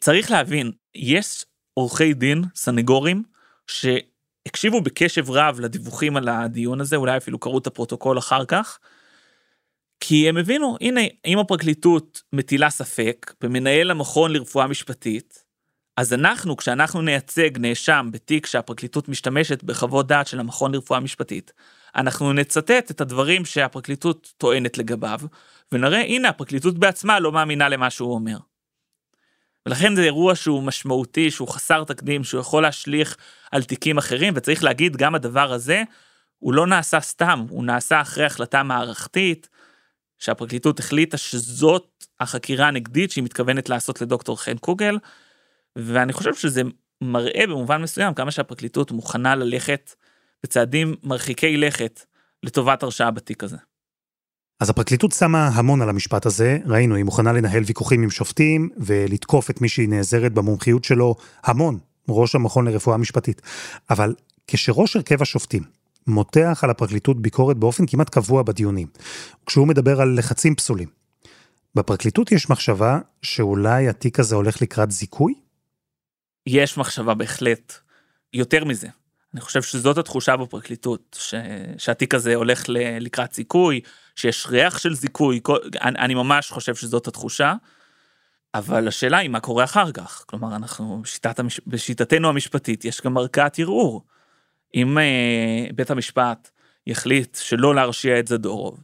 צריך 0.00 0.30
להבין, 0.30 0.72
יש 0.94 1.44
עורכי 1.74 2.14
דין, 2.14 2.44
סנגורים, 2.54 3.22
שהקשיבו 3.66 4.80
בקשב 4.80 5.30
רב 5.30 5.60
לדיווחים 5.60 6.16
על 6.16 6.28
הדיון 6.28 6.80
הזה, 6.80 6.96
אולי 6.96 7.16
אפילו 7.16 7.38
קראו 7.38 7.58
את 7.58 7.66
הפרוטוקול 7.66 8.18
אחר 8.18 8.44
כך, 8.44 8.78
כי 10.00 10.28
הם 10.28 10.36
הבינו, 10.36 10.76
הנה, 10.80 11.00
אם 11.26 11.38
הפרקליטות 11.38 12.22
מטילה 12.32 12.70
ספק 12.70 13.34
במנהל 13.40 13.90
המכון 13.90 14.32
לרפואה 14.32 14.66
משפטית, 14.66 15.43
אז 15.96 16.12
אנחנו, 16.12 16.56
כשאנחנו 16.56 17.02
נייצג 17.02 17.58
נאשם 17.58 18.08
בתיק 18.12 18.46
שהפרקליטות 18.46 19.08
משתמשת 19.08 19.62
בחוות 19.62 20.06
דעת 20.06 20.26
של 20.26 20.40
המכון 20.40 20.74
לרפואה 20.74 21.00
משפטית, 21.00 21.52
אנחנו 21.96 22.32
נצטט 22.32 22.90
את 22.90 23.00
הדברים 23.00 23.44
שהפרקליטות 23.44 24.32
טוענת 24.38 24.78
לגביו, 24.78 25.20
ונראה, 25.72 26.00
הנה, 26.00 26.28
הפרקליטות 26.28 26.78
בעצמה 26.78 27.20
לא 27.20 27.32
מאמינה 27.32 27.68
למה 27.68 27.90
שהוא 27.90 28.14
אומר. 28.14 28.36
ולכן 29.66 29.96
זה 29.96 30.02
אירוע 30.02 30.34
שהוא 30.34 30.62
משמעותי, 30.62 31.30
שהוא 31.30 31.48
חסר 31.48 31.84
תקדים, 31.84 32.24
שהוא 32.24 32.40
יכול 32.40 32.62
להשליך 32.62 33.16
על 33.52 33.62
תיקים 33.62 33.98
אחרים, 33.98 34.34
וצריך 34.36 34.64
להגיד, 34.64 34.96
גם 34.96 35.14
הדבר 35.14 35.52
הזה, 35.52 35.82
הוא 36.38 36.54
לא 36.54 36.66
נעשה 36.66 37.00
סתם, 37.00 37.46
הוא 37.48 37.64
נעשה 37.64 38.00
אחרי 38.00 38.24
החלטה 38.24 38.62
מערכתית, 38.62 39.48
שהפרקליטות 40.18 40.78
החליטה 40.78 41.16
שזאת 41.16 42.04
החקירה 42.20 42.68
הנגדית 42.68 43.10
שהיא 43.10 43.24
מתכוונת 43.24 43.68
לעשות 43.68 44.00
לדוקטור 44.00 44.42
חן 44.42 44.58
קוגל, 44.58 44.98
ואני 45.78 46.12
חושב 46.12 46.34
שזה 46.34 46.62
מראה 47.00 47.46
במובן 47.46 47.82
מסוים 47.82 48.14
כמה 48.14 48.30
שהפרקליטות 48.30 48.92
מוכנה 48.92 49.34
ללכת 49.34 49.94
בצעדים 50.42 50.94
מרחיקי 51.02 51.56
לכת 51.56 52.00
לטובת 52.42 52.82
הרשעה 52.82 53.10
בתיק 53.10 53.44
הזה. 53.44 53.56
אז 54.60 54.70
הפרקליטות 54.70 55.12
שמה 55.12 55.48
המון 55.48 55.82
על 55.82 55.88
המשפט 55.88 56.26
הזה, 56.26 56.58
ראינו, 56.66 56.94
היא 56.94 57.04
מוכנה 57.04 57.32
לנהל 57.32 57.62
ויכוחים 57.66 58.02
עם 58.02 58.10
שופטים 58.10 58.68
ולתקוף 58.76 59.50
את 59.50 59.60
מי 59.60 59.68
שהיא 59.68 59.88
נעזרת 59.88 60.32
במומחיות 60.32 60.84
שלו 60.84 61.14
המון, 61.44 61.78
ראש 62.08 62.34
המכון 62.34 62.68
לרפואה 62.68 62.96
משפטית. 62.96 63.42
אבל 63.90 64.14
כשראש 64.46 64.96
הרכב 64.96 65.22
השופטים 65.22 65.62
מותח 66.06 66.60
על 66.62 66.70
הפרקליטות 66.70 67.22
ביקורת 67.22 67.56
באופן 67.56 67.86
כמעט 67.86 68.10
קבוע 68.10 68.42
בדיונים, 68.42 68.86
כשהוא 69.46 69.68
מדבר 69.68 70.00
על 70.00 70.18
לחצים 70.18 70.54
פסולים, 70.54 70.88
בפרקליטות 71.74 72.32
יש 72.32 72.50
מחשבה 72.50 72.98
שאולי 73.22 73.88
התיק 73.88 74.20
הזה 74.20 74.36
הולך 74.36 74.62
לקראת 74.62 74.90
זיכוי? 74.90 75.34
יש 76.46 76.76
מחשבה 76.76 77.14
בהחלט. 77.14 77.72
יותר 78.32 78.64
מזה, 78.64 78.88
אני 79.34 79.40
חושב 79.40 79.62
שזאת 79.62 79.98
התחושה 79.98 80.36
בפרקליטות, 80.36 81.16
ש... 81.20 81.34
שהתיק 81.78 82.14
הזה 82.14 82.34
הולך 82.34 82.68
ל... 82.68 82.76
לקראת 83.00 83.34
זיכוי, 83.34 83.80
שיש 84.16 84.46
ריח 84.46 84.78
של 84.78 84.94
זיכוי, 84.94 85.40
כל... 85.42 85.58
אני, 85.82 85.98
אני 85.98 86.14
ממש 86.14 86.50
חושב 86.50 86.74
שזאת 86.74 87.08
התחושה, 87.08 87.54
אבל 88.54 88.88
השאלה 88.88 89.18
היא 89.18 89.30
מה 89.30 89.40
קורה 89.40 89.64
אחר 89.64 89.92
כך. 89.92 90.24
כלומר, 90.26 90.56
אנחנו, 90.56 91.02
בשיטת 91.02 91.38
המש... 91.38 91.60
בשיטתנו 91.66 92.28
המשפטית, 92.28 92.84
יש 92.84 93.00
גם 93.00 93.16
ערכאת 93.16 93.58
ערעור. 93.58 94.02
אם 94.74 94.98
uh, 94.98 95.72
בית 95.74 95.90
המשפט 95.90 96.50
יחליט 96.86 97.38
שלא 97.42 97.74
להרשיע 97.74 98.18
את 98.18 98.28
זדורוב, 98.28 98.82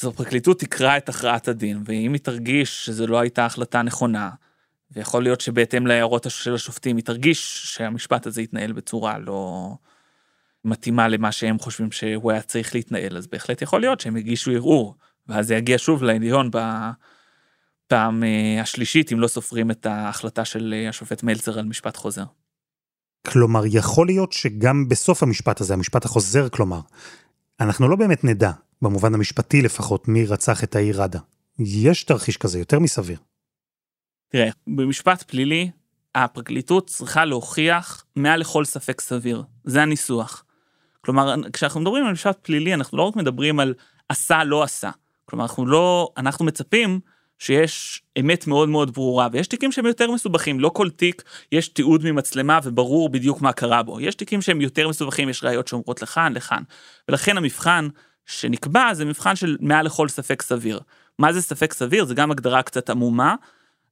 אז 0.00 0.08
הפרקליטות 0.08 0.60
תקרא 0.60 0.96
את 0.96 1.08
הכרעת 1.08 1.48
הדין, 1.48 1.82
ואם 1.84 2.12
היא 2.12 2.20
תרגיש 2.20 2.86
שזו 2.86 3.06
לא 3.06 3.20
הייתה 3.20 3.46
החלטה 3.46 3.82
נכונה, 3.82 4.30
ויכול 4.90 5.22
להיות 5.22 5.40
שבהתאם 5.40 5.86
להערות 5.86 6.26
של 6.28 6.54
השופטים 6.54 6.96
היא 6.96 7.04
תרגיש 7.04 7.64
שהמשפט 7.64 8.26
הזה 8.26 8.42
יתנהל 8.42 8.72
בצורה 8.72 9.18
לא 9.18 9.72
מתאימה 10.64 11.08
למה 11.08 11.32
שהם 11.32 11.58
חושבים 11.58 11.92
שהוא 11.92 12.32
היה 12.32 12.42
צריך 12.42 12.74
להתנהל, 12.74 13.16
אז 13.16 13.26
בהחלט 13.26 13.62
יכול 13.62 13.80
להיות 13.80 14.00
שהם 14.00 14.16
יגישו 14.16 14.50
ערעור, 14.50 14.94
ואז 15.28 15.46
זה 15.46 15.54
יגיע 15.54 15.78
שוב 15.78 16.02
לעליון 16.02 16.50
בפעם 16.50 18.24
אה, 18.24 18.62
השלישית, 18.62 19.12
אם 19.12 19.20
לא 19.20 19.28
סופרים 19.28 19.70
את 19.70 19.86
ההחלטה 19.86 20.44
של 20.44 20.74
אה, 20.76 20.88
השופט 20.88 21.22
מלצר 21.22 21.58
על 21.58 21.64
משפט 21.64 21.96
חוזר. 21.96 22.24
כלומר, 23.26 23.62
יכול 23.66 24.06
להיות 24.06 24.32
שגם 24.32 24.88
בסוף 24.88 25.22
המשפט 25.22 25.60
הזה, 25.60 25.74
המשפט 25.74 26.04
החוזר 26.04 26.48
כלומר, 26.48 26.80
אנחנו 27.60 27.88
לא 27.88 27.96
באמת 27.96 28.24
נדע, 28.24 28.50
במובן 28.82 29.14
המשפטי 29.14 29.62
לפחות, 29.62 30.08
מי 30.08 30.26
רצח 30.26 30.64
את 30.64 30.76
העיר 30.76 31.02
עדה. 31.02 31.18
יש 31.58 32.04
תרחיש 32.04 32.36
כזה, 32.36 32.58
יותר 32.58 32.78
מסביר. 32.78 33.18
תראה, 34.36 34.50
במשפט 34.66 35.22
פלילי, 35.22 35.70
הפרקליטות 36.14 36.86
צריכה 36.86 37.24
להוכיח 37.24 38.04
מעל 38.16 38.40
לכל 38.40 38.64
ספק 38.64 39.00
סביר. 39.00 39.42
זה 39.64 39.82
הניסוח. 39.82 40.44
כלומר, 41.00 41.34
כשאנחנו 41.52 41.80
מדברים 41.80 42.06
על 42.06 42.12
משפט 42.12 42.38
פלילי, 42.42 42.74
אנחנו 42.74 42.98
לא 42.98 43.02
רק 43.02 43.16
מדברים 43.16 43.60
על 43.60 43.74
עשה, 44.08 44.44
לא 44.44 44.62
עשה. 44.62 44.90
כלומר, 45.24 45.44
אנחנו 45.44 45.66
לא, 45.66 46.12
אנחנו 46.16 46.44
מצפים 46.44 47.00
שיש 47.38 48.02
אמת 48.20 48.46
מאוד 48.46 48.68
מאוד 48.68 48.94
ברורה, 48.94 49.28
ויש 49.32 49.46
תיקים 49.46 49.72
שהם 49.72 49.86
יותר 49.86 50.10
מסובכים, 50.10 50.60
לא 50.60 50.68
כל 50.68 50.90
תיק 50.90 51.22
יש 51.52 51.68
תיעוד 51.68 52.04
ממצלמה 52.04 52.58
וברור 52.62 53.08
בדיוק 53.08 53.40
מה 53.40 53.52
קרה 53.52 53.82
בו. 53.82 54.00
יש 54.00 54.14
תיקים 54.14 54.42
שהם 54.42 54.60
יותר 54.60 54.88
מסובכים, 54.88 55.28
יש 55.28 55.44
ראיות 55.44 55.68
שאומרות 55.68 56.02
לכאן, 56.02 56.32
לכאן. 56.32 56.62
ולכן 57.08 57.36
המבחן 57.36 57.88
שנקבע 58.26 58.94
זה 58.94 59.04
מבחן 59.04 59.36
של 59.36 59.56
מעל 59.60 59.86
לכל 59.86 60.08
ספק 60.08 60.42
סביר. 60.42 60.80
מה 61.18 61.32
זה 61.32 61.42
ספק 61.42 61.72
סביר? 61.72 62.04
זה 62.04 62.14
גם 62.14 62.30
הגדרה 62.30 62.62
קצת 62.62 62.90
עמומה. 62.90 63.34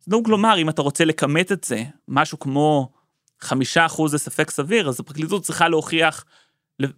אז 0.05 0.09
נהוג 0.09 0.29
לומר, 0.29 0.59
אם 0.59 0.69
אתה 0.69 0.83
רוצה 0.83 1.05
לכמת 1.05 1.53
את 1.53 1.65
זה, 1.65 1.83
משהו 2.09 2.39
כמו 2.39 2.93
חמישה 3.41 3.87
אחוז 3.87 4.11
זה 4.11 4.19
ספק 4.19 4.51
סביר, 4.51 4.89
אז 4.89 5.01
הפרקליטות 5.01 5.43
צריכה 5.43 5.69
להוכיח 5.69 6.25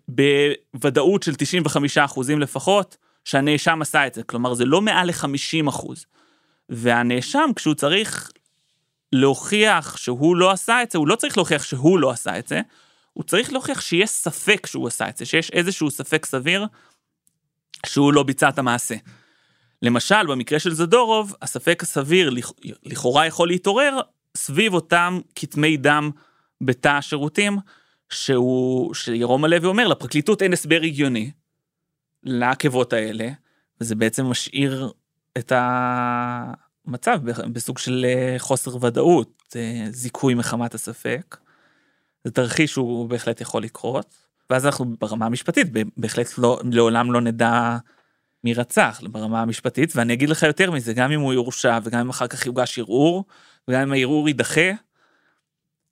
בוודאות 0.09 1.23
של 1.23 1.35
95 1.35 1.99
אחוזים 1.99 2.41
לפחות, 2.41 2.97
שהנאשם 3.25 3.83
עשה 3.83 4.07
את 4.07 4.15
זה. 4.15 4.23
כלומר, 4.23 4.55
זה 4.55 4.65
לא 4.65 4.81
מעל 4.81 5.07
ל-50 5.07 5.69
אחוז. 5.69 6.07
והנאשם, 6.69 7.51
כשהוא 7.57 7.75
צריך 7.75 8.31
להוכיח 9.13 9.97
שהוא 9.97 10.37
לא 10.37 10.51
עשה 10.51 10.83
את 10.83 10.91
זה, 10.91 10.99
הוא 10.99 11.09
לא 11.09 11.17
צריך 11.17 11.37
להוכיח 11.37 11.63
שהוא 11.63 11.99
לא 11.99 12.11
עשה 12.11 12.39
את 12.39 12.49
זה, 12.49 12.61
הוא 13.13 13.25
צריך 13.25 13.53
להוכיח 13.53 13.81
שיש 13.81 14.11
ספק 14.11 14.67
שהוא 14.67 14.87
עשה 14.89 15.09
את 15.09 15.17
זה, 15.17 15.27
שיש 15.27 15.51
איזשהו 15.51 15.91
ספק 15.91 16.27
סביר 16.27 16.67
שהוא 17.87 18.13
לא 18.13 18.23
ביצע 18.23 18.49
את 18.49 18.59
המעשה. 18.59 18.95
למשל, 19.83 20.27
במקרה 20.27 20.59
של 20.59 20.75
זדורוב, 20.75 21.35
הספק 21.43 21.83
הסביר 21.83 22.31
לכאורה 22.85 23.27
יכול 23.27 23.49
להתעורר 23.49 24.01
סביב 24.37 24.75
אותם 24.75 25.21
כתמי 25.35 25.77
דם 25.77 26.11
בתא 26.61 26.89
השירותים, 26.89 27.59
שהוא, 28.11 28.95
שירום 28.95 29.45
הלוי 29.45 29.67
אומר, 29.69 29.89
לפרקליטות 29.89 30.43
אין 30.43 30.53
הסבר 30.53 30.81
הגיוני 30.83 31.31
לעקבות 32.23 32.93
האלה, 32.93 33.29
וזה 33.81 33.95
בעצם 33.95 34.25
משאיר 34.27 34.93
את 35.39 35.53
המצב 35.57 37.21
בסוג 37.53 37.79
של 37.79 38.07
אה, 38.09 38.35
חוסר 38.39 38.85
ודאות, 38.85 39.57
אה, 39.57 39.87
זיכוי 39.91 40.35
מחמת 40.35 40.75
הספק. 40.75 41.37
זה 42.25 42.31
תרחיש 42.31 42.73
שהוא 42.73 43.09
בהחלט 43.09 43.41
יכול 43.41 43.63
לקרות, 43.63 44.15
ואז 44.51 44.67
אנחנו 44.67 44.85
ברמה 45.01 45.27
המשפטית 45.27 45.67
בהחלט 45.97 46.39
לא, 46.39 46.61
לעולם 46.73 47.13
לא 47.13 47.21
נדע 47.21 47.77
מי 48.45 48.55
רצח 48.55 49.01
ברמה 49.11 49.43
המשפטית, 49.43 49.97
ואני 49.97 50.13
אגיד 50.13 50.29
לך 50.29 50.43
יותר 50.43 50.71
מזה, 50.71 50.93
גם 50.93 51.13
אם 51.13 51.21
הוא 51.21 51.33
יורשע 51.33 51.79
וגם 51.83 52.01
אם 52.01 52.11
אחר 52.11 52.27
כך 52.27 52.47
יוגש 52.47 52.79
ערעור, 52.79 53.25
וגם 53.69 53.81
אם 53.81 53.93
הערעור 53.93 54.29
יידחה, 54.29 54.71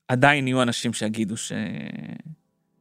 עדיין 0.09 0.49
יהיו 0.49 0.63
אנשים 0.63 0.93
שיגידו 0.93 1.37
ש... 1.37 1.53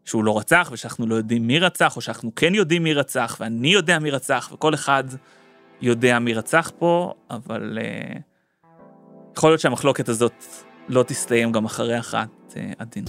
שהוא 0.05 0.23
לא 0.23 0.37
רצח 0.37 0.69
ושאנחנו 0.73 1.07
לא 1.07 1.15
יודעים 1.15 1.47
מי 1.47 1.59
רצח, 1.59 1.95
או 1.95 2.01
שאנחנו 2.01 2.35
כן 2.35 2.55
יודעים 2.55 2.83
מי 2.83 2.93
רצח, 2.93 3.37
ואני 3.39 3.67
יודע 3.67 3.99
מי 3.99 4.11
רצח, 4.11 4.49
וכל 4.53 4.73
אחד 4.73 5.03
יודע 5.81 6.19
מי 6.19 6.33
רצח 6.33 6.71
פה, 6.79 7.13
אבל 7.29 7.79
uh, 7.81 8.67
יכול 9.37 9.49
להיות 9.49 9.61
שהמחלוקת 9.61 10.09
הזאת 10.09 10.45
לא 10.89 11.03
תסתיים 11.03 11.51
גם 11.51 11.65
אחרי 11.65 11.99
אחת 11.99 12.29
uh, 12.49 12.55
הדין. 12.79 13.05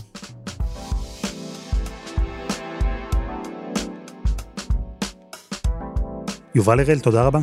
יובל 6.55 6.81
הראל, 6.81 6.99
תודה 6.99 7.23
רבה. 7.23 7.39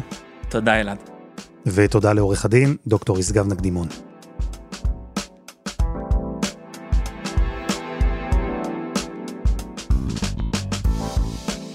תודה 0.49 0.79
אלעד. 0.79 0.97
ותודה 1.65 2.13
לעורך 2.13 2.45
הדין, 2.45 2.75
דוקטור 2.87 3.19
ישגב 3.19 3.47
נקדימון. 3.47 3.87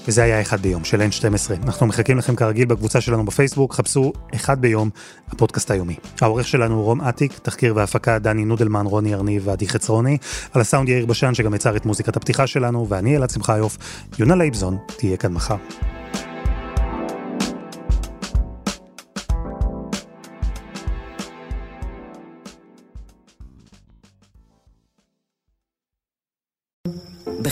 וזה 0.09 0.22
היה 0.22 0.40
אחד 0.40 0.61
ביום 0.61 0.85
של 0.85 1.01
N12. 1.01 1.64
אנחנו 1.64 1.87
מחכים 1.87 2.18
לכם 2.18 2.37
כרגיל 2.37 2.66
בקבוצה 2.66 3.01
שלנו 3.01 3.25
בפייסבוק, 3.25 3.75
חפשו 3.75 4.12
אחד 4.35 4.61
ביום, 4.61 4.90
הפודקאסט 5.29 5.70
היומי. 5.70 5.96
העורך 6.20 6.49
שלנו 6.49 6.75
הוא 6.75 6.85
רום 6.85 7.01
אטיק, 7.01 7.38
תחקיר 7.38 7.77
והפקה 7.77 8.18
דני 8.18 8.44
נודלמן, 8.44 8.87
רוני 8.87 9.14
ארניב 9.14 9.42
ועדי 9.46 9.68
חצרוני, 9.68 10.18
על 10.53 10.61
הסאונד 10.61 10.88
יאיר 10.88 11.07
בשן 11.07 11.35
שגם 11.35 11.55
יצר 11.55 11.77
את 11.77 11.87
מוזיקת 11.87 12.16
הפתיחה 12.16 12.46
שלנו, 12.46 12.88
ואני 12.88 13.16
אלעד 13.16 13.31
שמחיוף, 13.31 13.79
יונה 14.18 14.35
לייבזון, 14.35 14.79
תהיה 14.96 15.16
כאן 15.16 15.33
מחר. 15.33 15.57